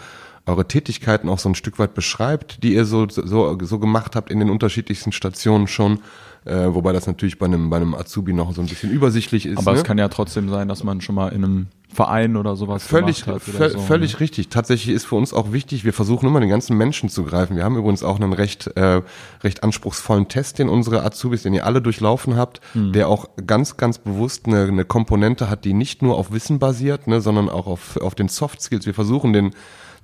eure 0.47 0.67
Tätigkeiten 0.67 1.29
auch 1.29 1.41
so 1.41 1.49
ein 1.49 1.57
Stück 1.57 1.79
weit 1.79 1.95
beschreibt, 1.95 2.63
die 2.63 2.75
ihr 2.75 2.85
so, 2.85 3.09
so, 3.09 3.59
so 3.61 3.79
gemacht 3.79 4.15
habt 4.15 4.31
in 4.31 4.39
den 4.39 4.49
unterschiedlichsten 4.49 5.13
Stationen 5.13 5.67
schon. 5.67 5.99
Äh, 6.47 6.75
wobei 6.75 6.93
das 6.93 7.07
natürlich 7.07 7.39
bei 7.39 7.47
einem, 7.47 7.71
bei 7.71 7.77
einem 7.77 7.95
Azubi 7.95 8.33
noch 8.33 8.55
so 8.55 8.61
ein 8.61 8.69
bisschen 8.69 8.91
übersichtlich 8.91 9.47
ist. 9.47 9.59
Aber 9.59 9.73
ne? 9.73 9.79
es 9.79 9.85
kann 9.85 9.99
ja 9.99 10.09
trotzdem 10.09 10.49
sein, 10.49 10.69
dass 10.69 10.85
man 10.85 11.01
schon 11.01 11.17
mal 11.17 11.29
in 11.29 11.45
einem 11.45 11.67
Verein 11.93 12.37
oder 12.37 12.57
sowas 12.57 12.87
völlig, 12.87 13.25
gemacht 13.25 13.49
hat. 13.49 13.55
Oder 13.55 13.71
so. 13.71 13.79
Völlig 13.81 14.15
ne? 14.15 14.21
richtig. 14.21 14.49
Tatsächlich 14.49 14.95
ist 14.95 15.07
für 15.07 15.17
uns 15.17 15.33
auch 15.33 15.53
wichtig, 15.53 15.85
wir 15.85 15.93
versuchen 15.93 16.27
immer 16.29 16.41
den 16.41 16.49
ganzen 16.49 16.77
Menschen 16.77 17.09
zu 17.09 17.25
greifen. 17.25 17.57
Wir 17.57 17.65
haben 17.65 17.77
übrigens 17.77 18.05
auch 18.05 18.21
einen 18.21 18.33
recht, 18.33 18.69
äh, 18.77 19.03
recht 19.43 19.65
anspruchsvollen 19.65 20.29
Test, 20.29 20.59
den 20.59 20.69
unsere 20.69 21.03
Azubis, 21.05 21.43
den 21.43 21.55
ihr 21.55 21.67
alle 21.67 21.83
durchlaufen 21.83 22.37
habt, 22.37 22.61
mhm. 22.75 22.93
der 22.93 23.09
auch 23.09 23.29
ganz, 23.47 23.77
ganz 23.77 23.99
bewusst 23.99 24.47
eine, 24.47 24.65
eine 24.65 24.85
Komponente 24.85 25.51
hat, 25.51 25.65
die 25.65 25.75
nicht 25.75 26.03
nur 26.03 26.17
auf 26.17 26.33
Wissen 26.33 26.59
basiert, 26.59 27.09
ne, 27.09 27.21
sondern 27.21 27.49
auch 27.49 27.67
auf, 27.67 27.97
auf 27.97 28.15
den 28.15 28.29
Soft 28.29 28.63
Skills. 28.63 28.87
Wir 28.87 28.95
versuchen 28.95 29.33
den 29.33 29.53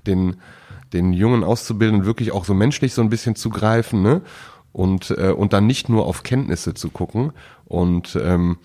den, 0.06 0.36
den 0.92 1.12
jungen 1.12 1.44
Auszubildenden 1.44 2.06
wirklich 2.06 2.32
auch 2.32 2.44
so 2.44 2.54
menschlich 2.54 2.94
so 2.94 3.02
ein 3.02 3.10
bisschen 3.10 3.36
zu 3.36 3.50
greifen, 3.50 4.02
ne? 4.02 4.22
Und, 4.72 5.10
äh, 5.10 5.30
und 5.30 5.52
dann 5.52 5.66
nicht 5.66 5.88
nur 5.88 6.06
auf 6.06 6.22
Kenntnisse 6.22 6.72
zu 6.74 6.90
gucken. 6.90 7.32
Und 7.66 8.18
ähm, 8.22 8.58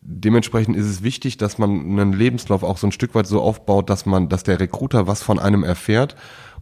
dementsprechend 0.00 0.76
ist 0.76 0.86
es 0.86 1.02
wichtig, 1.02 1.36
dass 1.36 1.58
man 1.58 1.70
einen 1.70 2.12
Lebenslauf 2.12 2.62
auch 2.62 2.78
so 2.78 2.88
ein 2.88 2.92
Stück 2.92 3.14
weit 3.14 3.26
so 3.26 3.40
aufbaut, 3.40 3.90
dass 3.90 4.06
man, 4.06 4.28
dass 4.28 4.42
der 4.42 4.58
Recruiter 4.60 5.06
was 5.06 5.22
von 5.22 5.38
einem 5.38 5.62
erfährt 5.62 6.16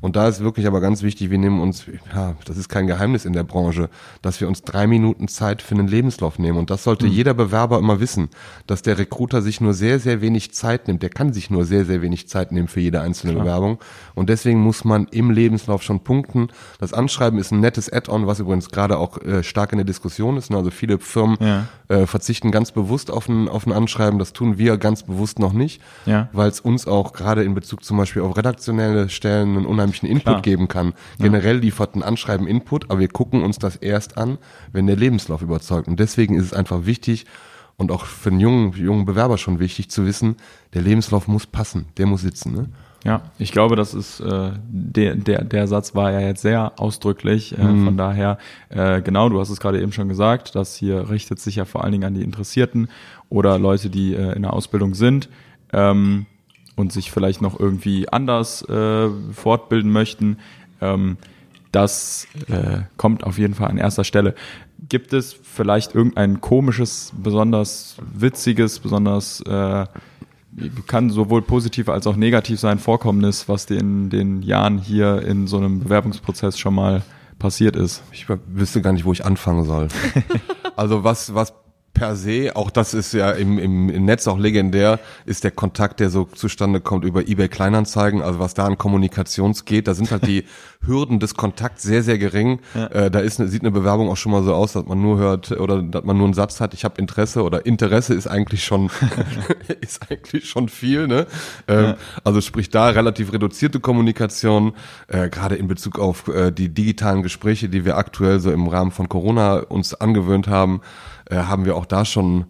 Und 0.04 0.16
da 0.16 0.28
ist 0.28 0.40
wirklich 0.40 0.66
aber 0.66 0.82
ganz 0.82 1.02
wichtig, 1.02 1.30
wir 1.30 1.38
nehmen 1.38 1.62
uns, 1.62 1.86
ja, 2.14 2.34
das 2.44 2.58
ist 2.58 2.68
kein 2.68 2.86
Geheimnis 2.86 3.24
in 3.24 3.32
der 3.32 3.42
Branche, 3.42 3.88
dass 4.20 4.38
wir 4.38 4.48
uns 4.48 4.60
drei 4.60 4.86
Minuten 4.86 5.28
Zeit 5.28 5.62
für 5.62 5.74
einen 5.74 5.88
Lebenslauf 5.88 6.38
nehmen. 6.38 6.58
Und 6.58 6.68
das 6.68 6.84
sollte 6.84 7.06
mhm. 7.06 7.12
jeder 7.12 7.32
Bewerber 7.32 7.78
immer 7.78 8.00
wissen, 8.00 8.28
dass 8.66 8.82
der 8.82 8.98
Recruiter 8.98 9.40
sich 9.40 9.62
nur 9.62 9.72
sehr, 9.72 9.98
sehr 9.98 10.20
wenig 10.20 10.52
Zeit 10.52 10.88
nimmt. 10.88 11.02
Der 11.02 11.08
kann 11.08 11.32
sich 11.32 11.48
nur 11.48 11.64
sehr, 11.64 11.86
sehr 11.86 12.02
wenig 12.02 12.28
Zeit 12.28 12.52
nehmen 12.52 12.68
für 12.68 12.80
jede 12.80 13.00
einzelne 13.00 13.32
Klar. 13.32 13.44
Bewerbung. 13.46 13.78
Und 14.14 14.28
deswegen 14.28 14.60
muss 14.60 14.84
man 14.84 15.06
im 15.06 15.30
Lebenslauf 15.30 15.82
schon 15.82 16.00
punkten. 16.00 16.48
Das 16.78 16.92
Anschreiben 16.92 17.38
ist 17.38 17.50
ein 17.50 17.60
nettes 17.60 17.90
Add-on, 17.90 18.26
was 18.26 18.40
übrigens 18.40 18.68
gerade 18.68 18.98
auch 18.98 19.22
äh, 19.22 19.42
stark 19.42 19.72
in 19.72 19.78
der 19.78 19.86
Diskussion 19.86 20.36
ist. 20.36 20.52
Also 20.52 20.70
viele 20.70 20.98
Firmen 20.98 21.38
ja. 21.40 21.66
äh, 21.88 22.06
verzichten 22.06 22.50
ganz 22.50 22.72
bewusst 22.72 23.10
auf 23.10 23.26
ein, 23.26 23.48
auf 23.48 23.66
ein 23.66 23.72
Anschreiben. 23.72 24.18
Das 24.18 24.34
tun 24.34 24.58
wir 24.58 24.76
ganz 24.76 25.04
bewusst 25.04 25.38
noch 25.38 25.54
nicht, 25.54 25.80
ja. 26.04 26.28
weil 26.34 26.50
es 26.50 26.60
uns 26.60 26.86
auch 26.86 27.14
gerade 27.14 27.42
in 27.42 27.54
Bezug 27.54 27.82
zum 27.82 27.96
Beispiel 27.96 28.20
auf 28.20 28.36
redaktionelle 28.36 29.08
Stellen 29.08 29.56
einen 29.56 29.64
unheimlichen 29.64 29.93
Input 30.02 30.24
Klar. 30.24 30.42
geben 30.42 30.68
kann. 30.68 30.94
Generell 31.18 31.58
liefert 31.58 31.94
ein 31.94 32.02
Anschreiben 32.02 32.46
Input, 32.46 32.90
aber 32.90 33.00
wir 33.00 33.08
gucken 33.08 33.42
uns 33.42 33.58
das 33.58 33.76
erst 33.76 34.18
an, 34.18 34.38
wenn 34.72 34.86
der 34.86 34.96
Lebenslauf 34.96 35.42
überzeugt. 35.42 35.88
Und 35.88 36.00
deswegen 36.00 36.36
ist 36.36 36.46
es 36.46 36.52
einfach 36.52 36.86
wichtig 36.86 37.26
und 37.76 37.90
auch 37.90 38.04
für 38.04 38.30
einen 38.30 38.40
jungen, 38.40 38.72
jungen 38.72 39.04
Bewerber 39.04 39.38
schon 39.38 39.58
wichtig 39.58 39.90
zu 39.90 40.06
wissen, 40.06 40.36
der 40.74 40.82
Lebenslauf 40.82 41.28
muss 41.28 41.46
passen, 41.46 41.86
der 41.96 42.06
muss 42.06 42.22
sitzen. 42.22 42.52
Ne? 42.52 42.68
Ja, 43.04 43.22
ich 43.38 43.52
glaube, 43.52 43.76
das 43.76 43.92
ist 43.92 44.20
äh, 44.20 44.52
der, 44.66 45.14
der, 45.16 45.44
der 45.44 45.66
Satz 45.66 45.94
war 45.94 46.10
ja 46.12 46.20
jetzt 46.20 46.42
sehr 46.42 46.72
ausdrücklich. 46.78 47.56
Äh, 47.58 47.62
mhm. 47.64 47.84
Von 47.84 47.96
daher, 47.96 48.38
äh, 48.70 49.02
genau, 49.02 49.28
du 49.28 49.38
hast 49.40 49.50
es 49.50 49.60
gerade 49.60 49.80
eben 49.80 49.92
schon 49.92 50.08
gesagt, 50.08 50.54
das 50.54 50.76
hier 50.76 51.10
richtet 51.10 51.38
sich 51.38 51.56
ja 51.56 51.64
vor 51.64 51.82
allen 51.82 51.92
Dingen 51.92 52.04
an 52.04 52.14
die 52.14 52.22
Interessierten 52.22 52.88
oder 53.28 53.58
Leute, 53.58 53.90
die 53.90 54.14
äh, 54.14 54.34
in 54.34 54.42
der 54.42 54.52
Ausbildung 54.54 54.94
sind 54.94 55.28
ähm, 55.74 56.26
und 56.76 56.92
sich 56.92 57.10
vielleicht 57.10 57.40
noch 57.40 57.58
irgendwie 57.58 58.08
anders 58.08 58.62
äh, 58.68 59.08
fortbilden 59.32 59.90
möchten. 59.90 60.38
Ähm, 60.80 61.16
das 61.72 62.26
äh, 62.48 62.82
kommt 62.96 63.24
auf 63.24 63.38
jeden 63.38 63.54
Fall 63.54 63.68
an 63.68 63.78
erster 63.78 64.04
Stelle. 64.04 64.34
Gibt 64.88 65.12
es 65.12 65.32
vielleicht 65.32 65.94
irgendein 65.94 66.40
komisches, 66.40 67.12
besonders 67.16 67.96
witziges, 68.14 68.78
besonders 68.78 69.40
äh, 69.40 69.86
kann 70.86 71.10
sowohl 71.10 71.42
positiv 71.42 71.88
als 71.88 72.06
auch 72.06 72.16
negativ 72.16 72.60
sein 72.60 72.78
Vorkommnis, 72.78 73.48
was 73.48 73.66
dir 73.66 73.78
in 73.78 74.08
den 74.08 74.42
Jahren 74.42 74.78
hier 74.78 75.22
in 75.22 75.46
so 75.46 75.56
einem 75.56 75.80
Bewerbungsprozess 75.80 76.58
schon 76.58 76.74
mal 76.74 77.02
passiert 77.38 77.74
ist? 77.76 78.02
Ich 78.12 78.26
wüsste 78.28 78.80
gar 78.80 78.92
nicht, 78.92 79.04
wo 79.04 79.12
ich 79.12 79.24
anfangen 79.24 79.64
soll. 79.64 79.88
also 80.76 81.02
was, 81.02 81.34
was 81.34 81.54
per 81.94 82.16
se, 82.16 82.54
auch 82.54 82.70
das 82.70 82.92
ist 82.92 83.14
ja 83.14 83.30
im, 83.30 83.58
im, 83.58 83.88
im 83.88 84.04
Netz 84.04 84.26
auch 84.26 84.38
legendär, 84.38 84.98
ist 85.24 85.44
der 85.44 85.52
Kontakt, 85.52 86.00
der 86.00 86.10
so 86.10 86.24
zustande 86.24 86.80
kommt 86.80 87.04
über 87.04 87.26
eBay 87.26 87.48
Kleinanzeigen, 87.48 88.20
also 88.20 88.40
was 88.40 88.54
da 88.54 88.66
an 88.66 88.76
Kommunikations 88.76 89.64
geht, 89.64 89.86
da 89.86 89.94
sind 89.94 90.10
halt 90.10 90.26
die 90.26 90.44
Hürden 90.86 91.20
des 91.20 91.34
Kontakts 91.34 91.82
sehr, 91.82 92.02
sehr 92.02 92.18
gering. 92.18 92.60
Ja. 92.74 92.86
Äh, 92.88 93.10
da 93.10 93.20
ist, 93.20 93.36
sieht 93.36 93.62
eine 93.62 93.70
Bewerbung 93.70 94.10
auch 94.10 94.16
schon 94.16 94.32
mal 94.32 94.42
so 94.42 94.52
aus, 94.54 94.72
dass 94.72 94.84
man 94.84 95.00
nur 95.00 95.18
hört 95.18 95.52
oder 95.52 95.82
dass 95.82 96.04
man 96.04 96.18
nur 96.18 96.26
einen 96.26 96.34
Satz 96.34 96.60
hat, 96.60 96.74
ich 96.74 96.84
habe 96.84 97.00
Interesse 97.00 97.42
oder 97.42 97.64
Interesse 97.64 98.12
ist 98.12 98.26
eigentlich 98.26 98.64
schon, 98.64 98.90
ist 99.80 100.10
eigentlich 100.10 100.48
schon 100.48 100.68
viel, 100.68 101.06
ne? 101.06 101.26
Ähm, 101.68 101.84
ja. 101.84 101.96
Also 102.24 102.40
sprich 102.40 102.70
da 102.70 102.88
relativ 102.88 103.32
reduzierte 103.32 103.80
Kommunikation, 103.80 104.74
äh, 105.06 105.28
gerade 105.28 105.54
in 105.54 105.68
Bezug 105.68 105.98
auf 105.98 106.28
äh, 106.28 106.50
die 106.50 106.68
digitalen 106.68 107.22
Gespräche, 107.22 107.68
die 107.68 107.84
wir 107.84 107.96
aktuell 107.96 108.40
so 108.40 108.50
im 108.50 108.66
Rahmen 108.66 108.90
von 108.90 109.08
Corona 109.08 109.58
uns 109.60 109.94
angewöhnt 109.94 110.48
haben, 110.48 110.80
äh, 111.30 111.36
haben 111.36 111.64
wir 111.64 111.76
auch 111.76 111.86
da 111.86 112.04
schon 112.04 112.46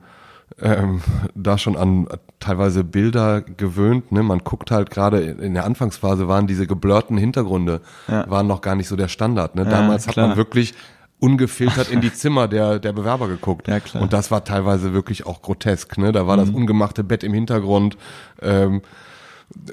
ähm, 0.61 1.01
da 1.35 1.59
schon 1.59 1.77
an 1.77 2.07
teilweise 2.39 2.85
Bilder 2.85 3.41
gewöhnt. 3.41 4.13
Ne? 4.13 4.23
Man 4.23 4.41
guckt 4.41 4.71
halt 4.71 4.91
gerade 4.91 5.21
in 5.21 5.55
der 5.55 5.65
Anfangsphase 5.65 6.29
waren 6.29 6.47
diese 6.47 6.67
geblurrten 6.67 7.17
Hintergründe 7.17 7.81
ja. 8.09 8.29
waren 8.31 8.47
noch 8.47 8.61
gar 8.61 8.77
nicht 8.77 8.89
so 8.89 8.97
der 8.97 9.09
Standard. 9.09 9.57
Ne? 9.57 9.65
Damals 9.65 10.05
ja, 10.05 10.11
hat 10.11 10.17
man 10.17 10.37
wirklich 10.37 10.75
ungefiltert 11.19 11.91
in 11.91 12.01
die 12.01 12.13
Zimmer 12.13 12.49
der, 12.49 12.79
der 12.79 12.93
Bewerber 12.93 13.29
geguckt. 13.29 13.67
Ja, 13.67 13.81
klar. 13.81 14.03
Und 14.03 14.13
das 14.13 14.31
war 14.31 14.45
teilweise 14.45 14.93
wirklich 14.93 15.27
auch 15.27 15.43
grotesk. 15.43 15.97
Ne? 15.99 16.13
Da 16.13 16.27
war 16.27 16.37
mhm. 16.37 16.41
das 16.41 16.51
ungemachte 16.51 17.03
Bett 17.03 17.25
im 17.25 17.33
Hintergrund. 17.33 17.97
Ähm, 18.43 18.83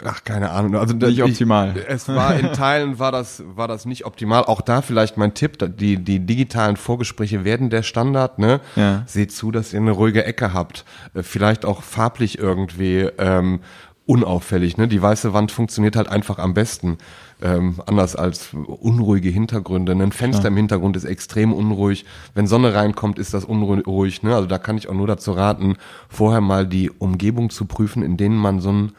ach 0.05 0.23
keine 0.23 0.51
Ahnung 0.51 0.75
also 0.75 0.95
nicht 0.95 1.23
optimal 1.23 1.75
ich, 1.75 1.83
es 1.87 2.07
war 2.07 2.35
in 2.35 2.53
Teilen 2.53 2.99
war 2.99 3.11
das 3.11 3.43
war 3.55 3.67
das 3.67 3.85
nicht 3.85 4.05
optimal 4.05 4.43
auch 4.43 4.61
da 4.61 4.81
vielleicht 4.81 5.17
mein 5.17 5.33
Tipp 5.33 5.57
die 5.77 5.97
die 5.97 6.19
digitalen 6.19 6.77
Vorgespräche 6.77 7.43
werden 7.43 7.69
der 7.69 7.83
Standard 7.83 8.39
ne 8.39 8.61
ja. 8.75 9.03
seht 9.05 9.31
zu 9.31 9.51
dass 9.51 9.73
ihr 9.73 9.79
eine 9.79 9.91
ruhige 9.91 10.23
Ecke 10.25 10.53
habt 10.53 10.85
äh, 11.13 11.23
vielleicht 11.23 11.65
auch 11.65 11.83
farblich 11.83 12.37
irgendwie 12.37 13.07
ähm, 13.17 13.61
unauffällig 14.05 14.77
ne 14.77 14.87
die 14.87 15.01
weiße 15.01 15.33
Wand 15.33 15.51
funktioniert 15.51 15.95
halt 15.95 16.09
einfach 16.09 16.37
am 16.37 16.53
besten 16.53 16.97
ähm, 17.41 17.81
anders 17.85 18.15
als 18.15 18.49
unruhige 18.53 19.29
Hintergründe. 19.29 19.93
Ein 19.93 20.11
Fenster 20.11 20.43
ja. 20.43 20.49
im 20.49 20.57
Hintergrund 20.57 20.95
ist 20.95 21.05
extrem 21.05 21.53
unruhig. 21.53 22.05
Wenn 22.35 22.47
Sonne 22.47 22.73
reinkommt, 22.73 23.19
ist 23.19 23.33
das 23.33 23.45
unruhig. 23.45 24.23
Ne? 24.23 24.35
Also 24.35 24.47
da 24.47 24.57
kann 24.57 24.77
ich 24.77 24.87
auch 24.87 24.93
nur 24.93 25.07
dazu 25.07 25.31
raten, 25.31 25.77
vorher 26.07 26.41
mal 26.41 26.67
die 26.67 26.91
Umgebung 26.91 27.49
zu 27.49 27.65
prüfen, 27.65 28.03
in 28.03 28.17
denen 28.17 28.37
man 28.37 28.59
so 28.59 28.71
ein 28.71 28.91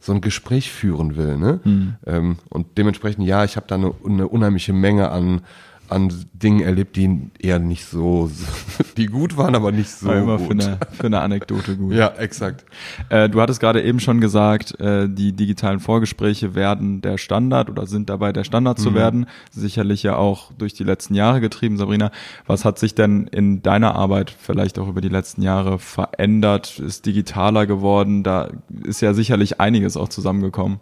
so 0.00 0.12
ein 0.12 0.20
Gespräch 0.20 0.70
führen 0.72 1.16
will. 1.16 1.36
Ne? 1.36 1.60
Mhm. 1.62 1.94
Ähm, 2.06 2.38
und 2.48 2.78
dementsprechend, 2.78 3.26
ja, 3.26 3.44
ich 3.44 3.56
habe 3.56 3.66
da 3.68 3.76
eine, 3.76 3.94
eine 4.04 4.26
unheimliche 4.26 4.72
Menge 4.72 5.10
an 5.10 5.42
an 5.90 6.12
Dingen 6.32 6.60
erlebt, 6.60 6.96
die 6.96 7.30
eher 7.38 7.58
nicht 7.58 7.84
so, 7.84 8.30
die 8.96 9.06
gut 9.06 9.36
waren, 9.36 9.54
aber 9.54 9.72
nicht 9.72 9.90
so 9.90 10.06
War 10.06 10.16
immer 10.16 10.38
gut. 10.38 10.46
Für 10.46 10.52
eine, 10.52 10.78
für 10.92 11.06
eine 11.06 11.20
Anekdote 11.20 11.76
gut. 11.76 11.94
ja, 11.94 12.08
exakt. 12.08 12.64
Äh, 13.08 13.28
du 13.28 13.40
hattest 13.40 13.60
gerade 13.60 13.82
eben 13.82 14.00
schon 14.00 14.20
gesagt, 14.20 14.78
äh, 14.80 15.08
die 15.08 15.32
digitalen 15.32 15.80
Vorgespräche 15.80 16.54
werden 16.54 17.02
der 17.02 17.18
Standard 17.18 17.70
oder 17.70 17.86
sind 17.86 18.10
dabei 18.10 18.32
der 18.32 18.44
Standard 18.44 18.78
mhm. 18.78 18.82
zu 18.82 18.94
werden. 18.94 19.26
Sicherlich 19.50 20.02
ja 20.02 20.16
auch 20.16 20.52
durch 20.52 20.74
die 20.74 20.84
letzten 20.84 21.14
Jahre 21.14 21.40
getrieben. 21.40 21.76
Sabrina, 21.76 22.10
was 22.46 22.64
hat 22.64 22.78
sich 22.78 22.94
denn 22.94 23.26
in 23.26 23.62
deiner 23.62 23.94
Arbeit 23.94 24.30
vielleicht 24.30 24.78
auch 24.78 24.88
über 24.88 25.00
die 25.00 25.08
letzten 25.08 25.42
Jahre 25.42 25.78
verändert? 25.78 26.78
Ist 26.78 27.06
digitaler 27.06 27.66
geworden? 27.66 28.22
Da 28.22 28.50
ist 28.84 29.00
ja 29.00 29.14
sicherlich 29.14 29.60
einiges 29.60 29.96
auch 29.96 30.08
zusammengekommen. 30.08 30.78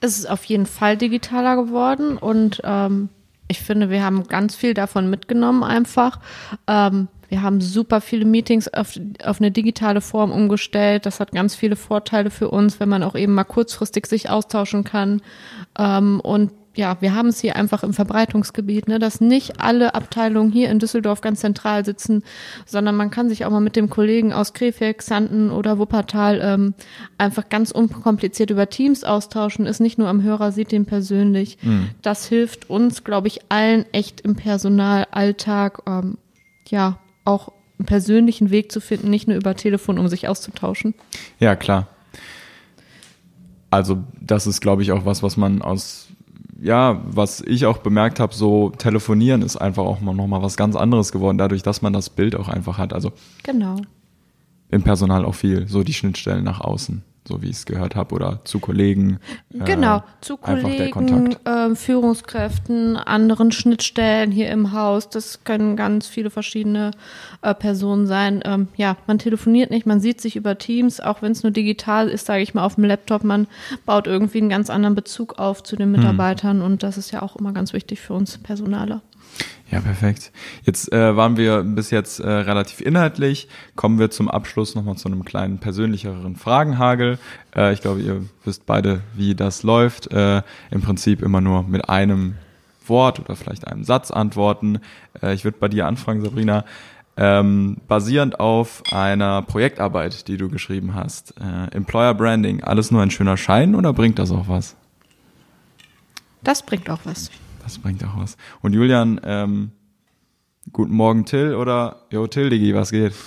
Es 0.00 0.18
ist 0.18 0.28
auf 0.28 0.42
jeden 0.44 0.66
Fall 0.66 0.96
digitaler 0.96 1.54
geworden 1.54 2.18
und 2.18 2.60
ähm, 2.64 3.08
ich 3.52 3.60
finde, 3.60 3.90
wir 3.90 4.02
haben 4.02 4.26
ganz 4.28 4.56
viel 4.56 4.72
davon 4.72 5.10
mitgenommen 5.10 5.62
einfach. 5.62 6.20
Ähm, 6.66 7.08
wir 7.28 7.42
haben 7.42 7.60
super 7.60 8.00
viele 8.00 8.24
Meetings 8.24 8.68
auf, 8.68 8.98
auf 9.24 9.40
eine 9.40 9.50
digitale 9.50 10.00
Form 10.00 10.32
umgestellt. 10.32 11.04
Das 11.04 11.20
hat 11.20 11.32
ganz 11.32 11.54
viele 11.54 11.76
Vorteile 11.76 12.30
für 12.30 12.48
uns, 12.48 12.80
wenn 12.80 12.88
man 12.88 13.02
auch 13.02 13.14
eben 13.14 13.34
mal 13.34 13.44
kurzfristig 13.44 14.06
sich 14.06 14.30
austauschen 14.30 14.84
kann. 14.84 15.20
Ähm, 15.78 16.20
und 16.20 16.50
ja, 16.74 16.96
wir 17.00 17.14
haben 17.14 17.28
es 17.28 17.40
hier 17.40 17.56
einfach 17.56 17.82
im 17.82 17.92
Verbreitungsgebiet, 17.92 18.88
ne, 18.88 18.98
dass 18.98 19.20
nicht 19.20 19.60
alle 19.60 19.94
Abteilungen 19.94 20.50
hier 20.50 20.70
in 20.70 20.78
Düsseldorf 20.78 21.20
ganz 21.20 21.40
zentral 21.40 21.84
sitzen, 21.84 22.22
sondern 22.64 22.96
man 22.96 23.10
kann 23.10 23.28
sich 23.28 23.44
auch 23.44 23.50
mal 23.50 23.60
mit 23.60 23.76
dem 23.76 23.90
Kollegen 23.90 24.32
aus 24.32 24.54
Krefeld, 24.54 24.98
Xanten 24.98 25.50
oder 25.50 25.78
Wuppertal 25.78 26.40
ähm, 26.42 26.74
einfach 27.18 27.48
ganz 27.50 27.72
unkompliziert 27.72 28.50
über 28.50 28.70
Teams 28.70 29.04
austauschen, 29.04 29.66
ist 29.66 29.80
nicht 29.80 29.98
nur 29.98 30.08
am 30.08 30.22
Hörer, 30.22 30.50
sieht 30.52 30.72
den 30.72 30.86
persönlich. 30.86 31.58
Mhm. 31.62 31.90
Das 32.00 32.26
hilft 32.26 32.70
uns, 32.70 33.04
glaube 33.04 33.28
ich, 33.28 33.40
allen 33.50 33.84
echt 33.92 34.22
im 34.22 34.34
Personalalltag, 34.34 35.82
ähm, 35.86 36.16
ja, 36.68 36.98
auch 37.24 37.52
einen 37.78 37.86
persönlichen 37.86 38.50
Weg 38.50 38.72
zu 38.72 38.80
finden, 38.80 39.10
nicht 39.10 39.28
nur 39.28 39.36
über 39.36 39.54
Telefon, 39.56 39.98
um 39.98 40.08
sich 40.08 40.26
auszutauschen. 40.26 40.94
Ja, 41.38 41.54
klar. 41.54 41.88
Also 43.70 44.04
das 44.20 44.46
ist, 44.46 44.60
glaube 44.60 44.82
ich, 44.82 44.92
auch 44.92 45.04
was, 45.04 45.22
was 45.22 45.36
man 45.36 45.62
aus 45.62 46.08
ja, 46.62 47.02
was 47.04 47.40
ich 47.40 47.66
auch 47.66 47.78
bemerkt 47.78 48.20
habe, 48.20 48.34
so 48.34 48.70
telefonieren 48.70 49.42
ist 49.42 49.56
einfach 49.56 49.82
auch 49.82 50.00
mal 50.00 50.14
nochmal 50.14 50.42
was 50.42 50.56
ganz 50.56 50.76
anderes 50.76 51.10
geworden, 51.10 51.36
dadurch, 51.36 51.62
dass 51.62 51.82
man 51.82 51.92
das 51.92 52.08
Bild 52.08 52.36
auch 52.36 52.48
einfach 52.48 52.78
hat. 52.78 52.92
Also 52.92 53.12
genau. 53.42 53.76
Im 54.70 54.82
Personal 54.82 55.24
auch 55.24 55.34
viel, 55.34 55.66
so 55.68 55.82
die 55.82 55.92
Schnittstellen 55.92 56.44
nach 56.44 56.60
außen 56.60 57.02
so 57.26 57.40
wie 57.40 57.46
ich 57.46 57.56
es 57.56 57.66
gehört 57.66 57.94
habe, 57.94 58.14
oder 58.14 58.40
zu 58.44 58.58
Kollegen. 58.58 59.18
Genau, 59.50 59.98
äh, 59.98 60.02
zu 60.20 60.36
Kollegen, 60.36 61.36
äh, 61.44 61.74
Führungskräften, 61.74 62.96
anderen 62.96 63.52
Schnittstellen 63.52 64.32
hier 64.32 64.50
im 64.50 64.72
Haus. 64.72 65.08
Das 65.08 65.44
können 65.44 65.76
ganz 65.76 66.08
viele 66.08 66.30
verschiedene 66.30 66.90
äh, 67.42 67.54
Personen 67.54 68.06
sein. 68.06 68.42
Ähm, 68.44 68.68
ja, 68.76 68.96
man 69.06 69.18
telefoniert 69.18 69.70
nicht, 69.70 69.86
man 69.86 70.00
sieht 70.00 70.20
sich 70.20 70.34
über 70.34 70.58
Teams, 70.58 71.00
auch 71.00 71.22
wenn 71.22 71.32
es 71.32 71.42
nur 71.42 71.52
digital 71.52 72.08
ist, 72.08 72.26
sage 72.26 72.42
ich 72.42 72.54
mal, 72.54 72.64
auf 72.64 72.74
dem 72.74 72.84
Laptop. 72.84 73.22
Man 73.22 73.46
baut 73.86 74.06
irgendwie 74.06 74.38
einen 74.38 74.48
ganz 74.48 74.68
anderen 74.68 74.94
Bezug 74.94 75.38
auf 75.38 75.62
zu 75.62 75.76
den 75.76 75.92
hm. 75.92 76.00
Mitarbeitern 76.00 76.58
hm. 76.58 76.64
und 76.64 76.82
das 76.82 76.98
ist 76.98 77.12
ja 77.12 77.22
auch 77.22 77.36
immer 77.36 77.52
ganz 77.52 77.72
wichtig 77.72 78.00
für 78.00 78.14
uns 78.14 78.38
Personaler. 78.38 79.00
Ja, 79.70 79.80
perfekt. 79.80 80.32
Jetzt 80.64 80.92
äh, 80.92 81.16
waren 81.16 81.38
wir 81.38 81.62
bis 81.62 81.90
jetzt 81.90 82.20
äh, 82.20 82.28
relativ 82.28 82.82
inhaltlich. 82.82 83.48
Kommen 83.74 83.98
wir 83.98 84.10
zum 84.10 84.28
Abschluss 84.28 84.74
nochmal 84.74 84.96
zu 84.96 85.08
einem 85.08 85.24
kleinen 85.24 85.58
persönlicheren 85.58 86.36
Fragenhagel. 86.36 87.18
Äh, 87.56 87.72
ich 87.72 87.80
glaube, 87.80 88.02
ihr 88.02 88.22
wisst 88.44 88.66
beide, 88.66 89.00
wie 89.14 89.34
das 89.34 89.62
läuft. 89.62 90.12
Äh, 90.12 90.42
Im 90.70 90.82
Prinzip 90.82 91.22
immer 91.22 91.40
nur 91.40 91.62
mit 91.62 91.88
einem 91.88 92.34
Wort 92.86 93.18
oder 93.18 93.34
vielleicht 93.34 93.66
einem 93.66 93.84
Satz 93.84 94.10
antworten. 94.10 94.78
Äh, 95.22 95.32
ich 95.32 95.44
würde 95.44 95.56
bei 95.58 95.68
dir 95.68 95.86
anfangen, 95.86 96.20
Sabrina. 96.20 96.66
Ähm, 97.16 97.78
basierend 97.88 98.40
auf 98.40 98.82
einer 98.90 99.40
Projektarbeit, 99.40 100.28
die 100.28 100.36
du 100.36 100.50
geschrieben 100.50 100.94
hast. 100.94 101.34
Äh, 101.40 101.74
Employer 101.74 102.12
Branding, 102.12 102.62
alles 102.62 102.90
nur 102.90 103.02
ein 103.02 103.10
schöner 103.10 103.38
Schein 103.38 103.74
oder 103.74 103.94
bringt 103.94 104.18
das 104.18 104.30
auch 104.30 104.48
was? 104.48 104.76
Das 106.42 106.62
bringt 106.62 106.90
auch 106.90 107.00
was. 107.04 107.30
Das 107.62 107.78
bringt 107.78 108.04
auch 108.04 108.16
was. 108.16 108.36
Und 108.60 108.72
Julian, 108.72 109.20
ähm, 109.24 109.72
guten 110.72 110.94
Morgen 110.94 111.24
Till 111.24 111.54
oder 111.54 112.06
Jo 112.10 112.26
Till, 112.26 112.50
Digi, 112.50 112.74
was 112.74 112.90
geht? 112.90 113.14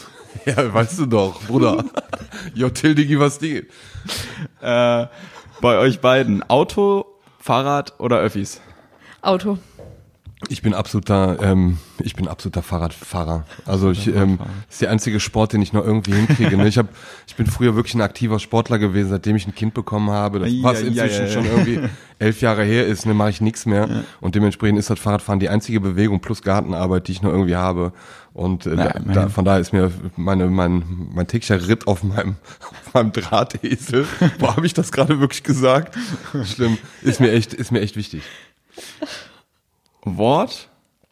Ja, 0.46 0.74
weißt 0.74 1.00
du 1.00 1.06
doch, 1.06 1.42
Bruder. 1.44 1.86
jo, 2.54 2.68
Till, 2.68 2.94
Digi, 2.94 3.18
was 3.18 3.40
geht? 3.40 3.72
Äh, 4.60 5.08
bei 5.62 5.78
euch 5.78 6.02
beiden, 6.02 6.44
Auto, 6.50 7.06
Fahrrad 7.40 7.98
oder 8.02 8.20
Öffis? 8.20 8.60
Auto. 9.22 9.58
Ich 10.50 10.62
bin 10.62 10.74
absoluter, 10.74 11.38
ähm, 11.42 11.78
ich 12.00 12.16
bin 12.16 12.28
absoluter 12.28 12.62
Fahrradfahrer. 12.62 13.46
Also 13.66 13.92
ich, 13.92 14.08
ähm, 14.08 14.40
ist 14.70 14.82
der 14.82 14.92
einzige 14.92 15.20
Sport, 15.20 15.54
den 15.54 15.62
ich 15.62 15.74
noch 15.74 15.86
irgendwie 15.86 16.14
hinkriege. 16.14 16.58
Ne? 16.58 16.68
Ich 16.68 16.78
hab, 16.78 16.88
ich 17.28 17.36
bin 17.36 17.46
früher 17.48 17.76
wirklich 17.76 17.96
ein 17.96 18.02
aktiver 18.02 18.40
Sportler 18.40 18.80
gewesen, 18.80 19.10
seitdem 19.10 19.36
ich 19.36 19.48
ein 19.48 19.56
Kind 19.56 19.74
bekommen 19.74 20.10
habe. 20.10 20.40
Das, 20.40 20.52
was 20.62 20.78
ai, 20.84 20.88
inzwischen 20.88 21.22
ai, 21.22 21.26
ai. 21.26 21.32
schon 21.32 21.46
irgendwie 21.46 21.80
elf 22.20 22.42
Jahre 22.42 22.64
her 22.64 22.86
ist, 22.86 23.06
ne, 23.06 23.14
mache 23.14 23.30
ich 23.30 23.42
nichts 23.42 23.66
mehr. 23.66 24.04
Und 24.22 24.36
dementsprechend 24.36 24.80
ist 24.80 24.90
das 24.90 25.00
Fahrradfahren 25.00 25.40
die 25.40 25.50
einzige 25.50 25.80
Bewegung 25.80 26.22
plus 26.22 26.42
Gartenarbeit, 26.42 27.08
die 27.08 27.14
ich 27.14 27.22
noch 27.22 27.32
irgendwie 27.32 27.56
habe. 27.56 27.92
Und 28.34 28.66
äh, 28.66 28.76
Ja, 28.76 28.94
da, 28.94 29.00
da, 29.00 29.30
von 29.30 29.46
daher 29.46 29.62
ist 29.62 29.72
mir 29.72 29.92
meine, 30.18 30.48
mein, 30.48 31.10
mein 31.14 31.28
täglicher 31.28 31.68
Ritt 31.68 31.88
auf 31.88 32.04
meinem, 32.04 32.36
auf 32.60 32.94
meinem 32.94 33.12
Drahtesel, 33.14 34.06
wo 34.40 34.48
habe 34.56 34.66
ich 34.66 34.74
das 34.74 34.92
gerade 34.92 35.20
wirklich 35.20 35.44
gesagt? 35.44 35.98
Schlimm, 36.44 36.78
ist 37.02 37.20
mir 37.20 37.32
echt, 37.32 37.54
ist 37.54 37.72
mir 37.72 37.82
echt 37.82 37.96
wichtig. 37.96 38.24
Wort? 40.06 40.70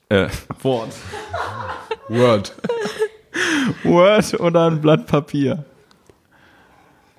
Äh, 0.09 0.29
Wort. 0.61 0.93
Word. 2.07 2.55
Word 3.83 4.39
oder 4.39 4.67
ein 4.67 4.81
Blatt 4.81 5.07
Papier? 5.07 5.65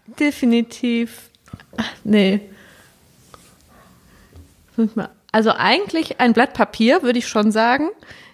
Definitiv. 0.07 1.31
Ach, 1.77 1.91
nee. 2.05 2.41
Also 5.33 5.51
eigentlich 5.51 6.21
ein 6.21 6.33
Blatt 6.33 6.55
Papier, 6.55 7.03
würde 7.03 7.19
ich 7.19 7.27
schon 7.27 7.51
sagen. 7.51 7.89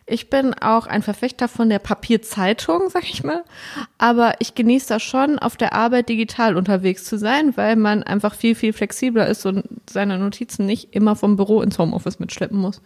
Ich 0.04 0.28
bin 0.28 0.52
auch 0.54 0.86
ein 0.86 1.02
Verfechter 1.02 1.48
von 1.48 1.70
der 1.70 1.78
Papierzeitung, 1.78 2.90
sag 2.90 3.04
ich 3.04 3.24
mal. 3.24 3.44
Aber 3.96 4.34
ich 4.40 4.54
genieße 4.54 4.88
das 4.88 5.02
schon, 5.02 5.38
auf 5.38 5.56
der 5.56 5.72
Arbeit 5.72 6.10
digital 6.10 6.56
unterwegs 6.56 7.04
zu 7.04 7.16
sein, 7.16 7.56
weil 7.56 7.76
man 7.76 8.02
einfach 8.02 8.34
viel, 8.34 8.54
viel 8.54 8.74
flexibler 8.74 9.28
ist 9.28 9.46
und 9.46 9.64
seine 9.88 10.18
Notizen 10.18 10.66
nicht 10.66 10.94
immer 10.94 11.16
vom 11.16 11.36
Büro 11.36 11.62
ins 11.62 11.78
Homeoffice 11.78 12.18
mitschleppen 12.18 12.58
muss. 12.58 12.82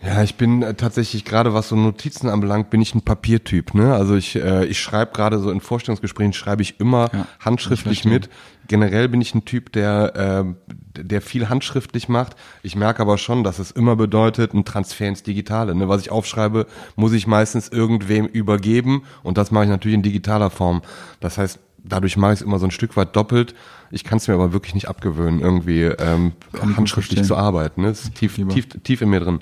Ja, 0.00 0.22
ich 0.22 0.36
bin 0.36 0.62
äh, 0.62 0.74
tatsächlich 0.74 1.24
gerade, 1.24 1.54
was 1.54 1.68
so 1.68 1.76
Notizen 1.76 2.28
anbelangt, 2.28 2.70
bin 2.70 2.80
ich 2.80 2.94
ein 2.94 3.02
Papiertyp. 3.02 3.74
Ne? 3.74 3.92
Also 3.92 4.14
ich, 4.14 4.36
äh, 4.36 4.64
ich 4.66 4.80
schreibe 4.80 5.12
gerade 5.12 5.40
so 5.40 5.50
in 5.50 5.60
Vorstellungsgesprächen 5.60 6.32
schreibe 6.32 6.62
ich 6.62 6.78
immer 6.78 7.10
Ja, 7.12 7.26
handschriftlich 7.40 8.04
mit. 8.04 8.30
Generell 8.68 9.08
bin 9.08 9.20
ich 9.20 9.34
ein 9.34 9.44
Typ, 9.44 9.72
der, 9.72 10.54
äh, 10.96 11.02
der 11.02 11.20
viel 11.20 11.48
handschriftlich 11.48 12.08
macht. 12.08 12.36
Ich 12.62 12.76
merke 12.76 13.02
aber 13.02 13.18
schon, 13.18 13.42
dass 13.42 13.58
es 13.58 13.72
immer 13.72 13.96
bedeutet, 13.96 14.54
ein 14.54 14.64
Transfer 14.64 15.08
ins 15.08 15.24
Digitale. 15.24 15.74
Ne? 15.74 15.88
Was 15.88 16.02
ich 16.02 16.12
aufschreibe, 16.12 16.66
muss 16.94 17.12
ich 17.12 17.26
meistens 17.26 17.68
irgendwem 17.68 18.26
übergeben 18.26 19.02
und 19.24 19.36
das 19.36 19.50
mache 19.50 19.64
ich 19.64 19.70
natürlich 19.70 19.96
in 19.96 20.02
digitaler 20.02 20.50
Form. 20.50 20.82
Das 21.18 21.38
heißt, 21.38 21.58
dadurch 21.84 22.16
mache 22.16 22.32
ich 22.32 22.40
es 22.40 22.42
immer 22.46 22.58
so 22.58 22.66
ein 22.66 22.70
Stück 22.70 22.96
weit 22.96 23.14
doppelt. 23.16 23.54
Ich 23.90 24.04
kann 24.04 24.18
es 24.18 24.28
mir 24.28 24.34
aber 24.34 24.52
wirklich 24.52 24.74
nicht 24.74 24.88
abgewöhnen, 24.88 25.40
irgendwie 25.40 25.84
ähm, 25.84 26.32
handschriftlich 26.76 27.24
zu 27.24 27.36
arbeiten. 27.36 27.82
Ne? 27.82 27.88
Das 27.88 28.04
ist 28.04 28.14
tief, 28.14 28.36
tief, 28.36 28.66
tief 28.82 29.00
in 29.00 29.10
mir 29.10 29.20
drin. 29.20 29.40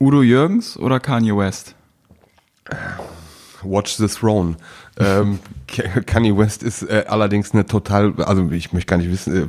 Udo 0.00 0.22
Jürgens 0.22 0.76
oder 0.78 1.00
Kanye 1.00 1.36
West? 1.36 1.74
Watch 3.62 3.96
the 3.96 4.06
Throne. 4.06 4.56
ähm, 4.98 5.40
Kanye 6.06 6.36
West 6.36 6.62
ist 6.62 6.82
äh, 6.82 7.04
allerdings 7.08 7.52
eine 7.52 7.66
total, 7.66 8.14
also 8.22 8.48
ich 8.52 8.72
möchte 8.72 8.88
gar 8.88 8.98
nicht 8.98 9.10
wissen, 9.10 9.34
äh, 9.34 9.48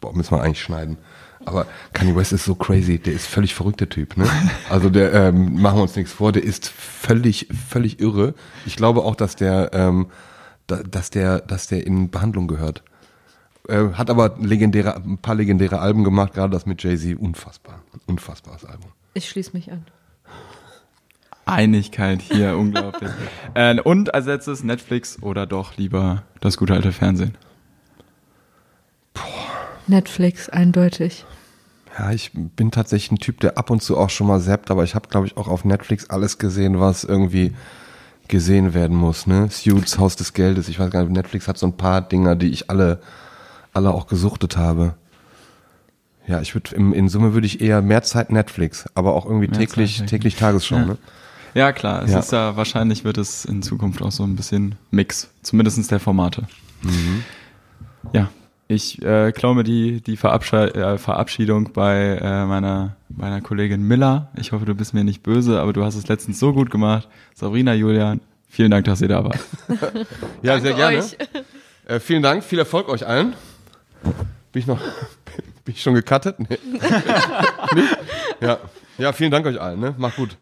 boah, 0.00 0.14
müssen 0.16 0.30
wir 0.32 0.42
eigentlich 0.42 0.62
schneiden. 0.62 0.96
Aber 1.44 1.66
Kanye 1.92 2.14
West 2.14 2.32
ist 2.32 2.44
so 2.44 2.54
crazy, 2.54 2.98
der 2.98 3.14
ist 3.14 3.26
völlig 3.26 3.54
verrückt, 3.54 3.80
der 3.80 3.88
Typ. 3.88 4.16
Ne? 4.16 4.28
Also 4.68 4.90
der, 4.90 5.12
ähm, 5.12 5.60
machen 5.60 5.78
wir 5.78 5.82
uns 5.82 5.96
nichts 5.96 6.12
vor, 6.12 6.32
der 6.32 6.42
ist 6.42 6.68
völlig, 6.68 7.48
völlig 7.68 8.00
irre. 8.00 8.34
Ich 8.66 8.76
glaube 8.76 9.02
auch, 9.02 9.16
dass 9.16 9.36
der, 9.36 9.70
ähm, 9.72 10.08
da, 10.66 10.82
dass 10.82 11.10
der, 11.10 11.40
dass 11.40 11.68
der 11.68 11.86
in 11.86 12.10
Behandlung 12.10 12.48
gehört. 12.48 12.82
Äh, 13.68 13.92
hat 13.94 14.10
aber 14.10 14.36
legendäre, 14.40 14.96
ein 14.96 15.18
paar 15.18 15.34
legendäre 15.34 15.78
Alben 15.78 16.04
gemacht, 16.04 16.34
gerade 16.34 16.52
das 16.52 16.66
mit 16.66 16.82
Jay-Z, 16.82 17.18
unfassbar. 17.18 17.82
Unfassbares 18.06 18.64
Album. 18.64 18.92
Ich 19.14 19.28
schließe 19.28 19.50
mich 19.52 19.70
an. 19.70 19.84
Einigkeit 21.44 22.20
hier, 22.22 22.56
unglaublich. 22.58 23.10
Äh, 23.54 23.80
und 23.80 24.14
als 24.14 24.26
letztes 24.26 24.64
Netflix 24.64 25.22
oder 25.22 25.46
doch 25.46 25.76
lieber 25.76 26.24
das 26.40 26.56
gute 26.56 26.74
alte 26.74 26.92
Fernsehen? 26.92 27.36
Netflix, 29.88 30.48
eindeutig. 30.48 31.24
Ja, 31.98 32.12
ich 32.12 32.30
bin 32.34 32.70
tatsächlich 32.70 33.12
ein 33.12 33.18
Typ, 33.18 33.40
der 33.40 33.58
ab 33.58 33.70
und 33.70 33.82
zu 33.82 33.96
auch 33.98 34.10
schon 34.10 34.26
mal 34.28 34.40
zappt, 34.40 34.70
aber 34.70 34.84
ich 34.84 34.94
habe, 34.94 35.08
glaube 35.08 35.26
ich, 35.26 35.36
auch 35.36 35.48
auf 35.48 35.64
Netflix 35.64 36.08
alles 36.10 36.38
gesehen, 36.38 36.78
was 36.78 37.02
irgendwie 37.04 37.52
gesehen 38.28 38.74
werden 38.74 38.96
muss. 38.96 39.26
Ne? 39.26 39.48
Suits, 39.50 39.98
Haus 39.98 40.14
des 40.14 40.32
Geldes, 40.34 40.68
ich 40.68 40.78
weiß 40.78 40.90
gar 40.90 41.02
nicht, 41.02 41.12
Netflix 41.12 41.48
hat 41.48 41.58
so 41.58 41.66
ein 41.66 41.76
paar 41.76 42.02
Dinger, 42.02 42.36
die 42.36 42.48
ich 42.50 42.70
alle, 42.70 43.00
alle 43.72 43.90
auch 43.92 44.06
gesuchtet 44.06 44.56
habe. 44.56 44.94
Ja, 46.26 46.40
ich 46.42 46.54
würde 46.54 46.76
in 46.76 47.08
Summe 47.08 47.32
würde 47.32 47.46
ich 47.46 47.62
eher 47.62 47.80
mehr 47.80 48.02
Zeit 48.02 48.30
Netflix, 48.30 48.84
aber 48.94 49.14
auch 49.14 49.24
irgendwie 49.24 49.48
Mehr 49.48 49.58
täglich, 49.58 49.98
Zeit, 49.98 50.08
täglich 50.10 50.36
Tagesschau. 50.36 50.76
Ja. 50.76 50.84
Ne? 50.84 50.98
Ja, 51.54 51.72
klar. 51.72 52.02
Es 52.04 52.10
Ja. 52.12 52.18
ist 52.18 52.32
ja, 52.32 52.54
wahrscheinlich 52.54 53.04
wird 53.04 53.16
es 53.16 53.46
in 53.46 53.62
Zukunft 53.62 54.02
auch 54.02 54.12
so 54.12 54.24
ein 54.24 54.36
bisschen 54.36 54.74
Mix. 54.90 55.30
Zumindestens 55.42 55.88
der 55.88 55.98
Formate. 56.00 56.46
Mhm. 56.82 57.24
Ja. 58.12 58.28
Ich 58.70 59.00
äh, 59.02 59.32
klaue 59.32 59.54
mir 59.54 59.64
die, 59.64 60.02
die 60.02 60.18
Verabsche 60.18 60.74
äh, 60.74 60.98
Verabschiedung 60.98 61.72
bei 61.72 62.18
äh, 62.20 62.44
meiner, 62.44 62.96
meiner 63.08 63.40
Kollegin 63.40 63.82
Miller. 63.82 64.28
Ich 64.36 64.52
hoffe, 64.52 64.66
du 64.66 64.74
bist 64.74 64.92
mir 64.92 65.04
nicht 65.04 65.22
böse, 65.22 65.58
aber 65.58 65.72
du 65.72 65.82
hast 65.82 65.94
es 65.94 66.06
letztens 66.06 66.38
so 66.38 66.52
gut 66.52 66.70
gemacht. 66.70 67.08
Sabrina, 67.34 67.72
Julian, 67.72 68.20
vielen 68.46 68.70
Dank, 68.70 68.84
dass 68.84 69.00
ihr 69.00 69.08
da 69.08 69.24
wart. 69.24 69.40
Ja, 70.42 70.60
sehr 70.60 70.74
gerne. 70.74 70.98
Euch. 70.98 71.16
Äh, 71.86 71.98
vielen 71.98 72.22
Dank, 72.22 72.44
viel 72.44 72.58
Erfolg 72.58 72.90
euch 72.90 73.06
allen. 73.06 73.32
Bin 74.52 74.60
ich 74.60 74.66
noch, 74.66 74.78
bin 75.64 75.74
ich 75.74 75.82
schon 75.82 75.94
gecuttet? 75.94 76.38
Nee. 76.38 76.58
nee? 77.74 77.82
Ja. 78.42 78.58
ja, 78.98 79.14
vielen 79.14 79.30
Dank 79.30 79.46
euch 79.46 79.58
allen. 79.58 79.80
Ne? 79.80 79.94
Macht 79.96 80.16
gut. 80.16 80.36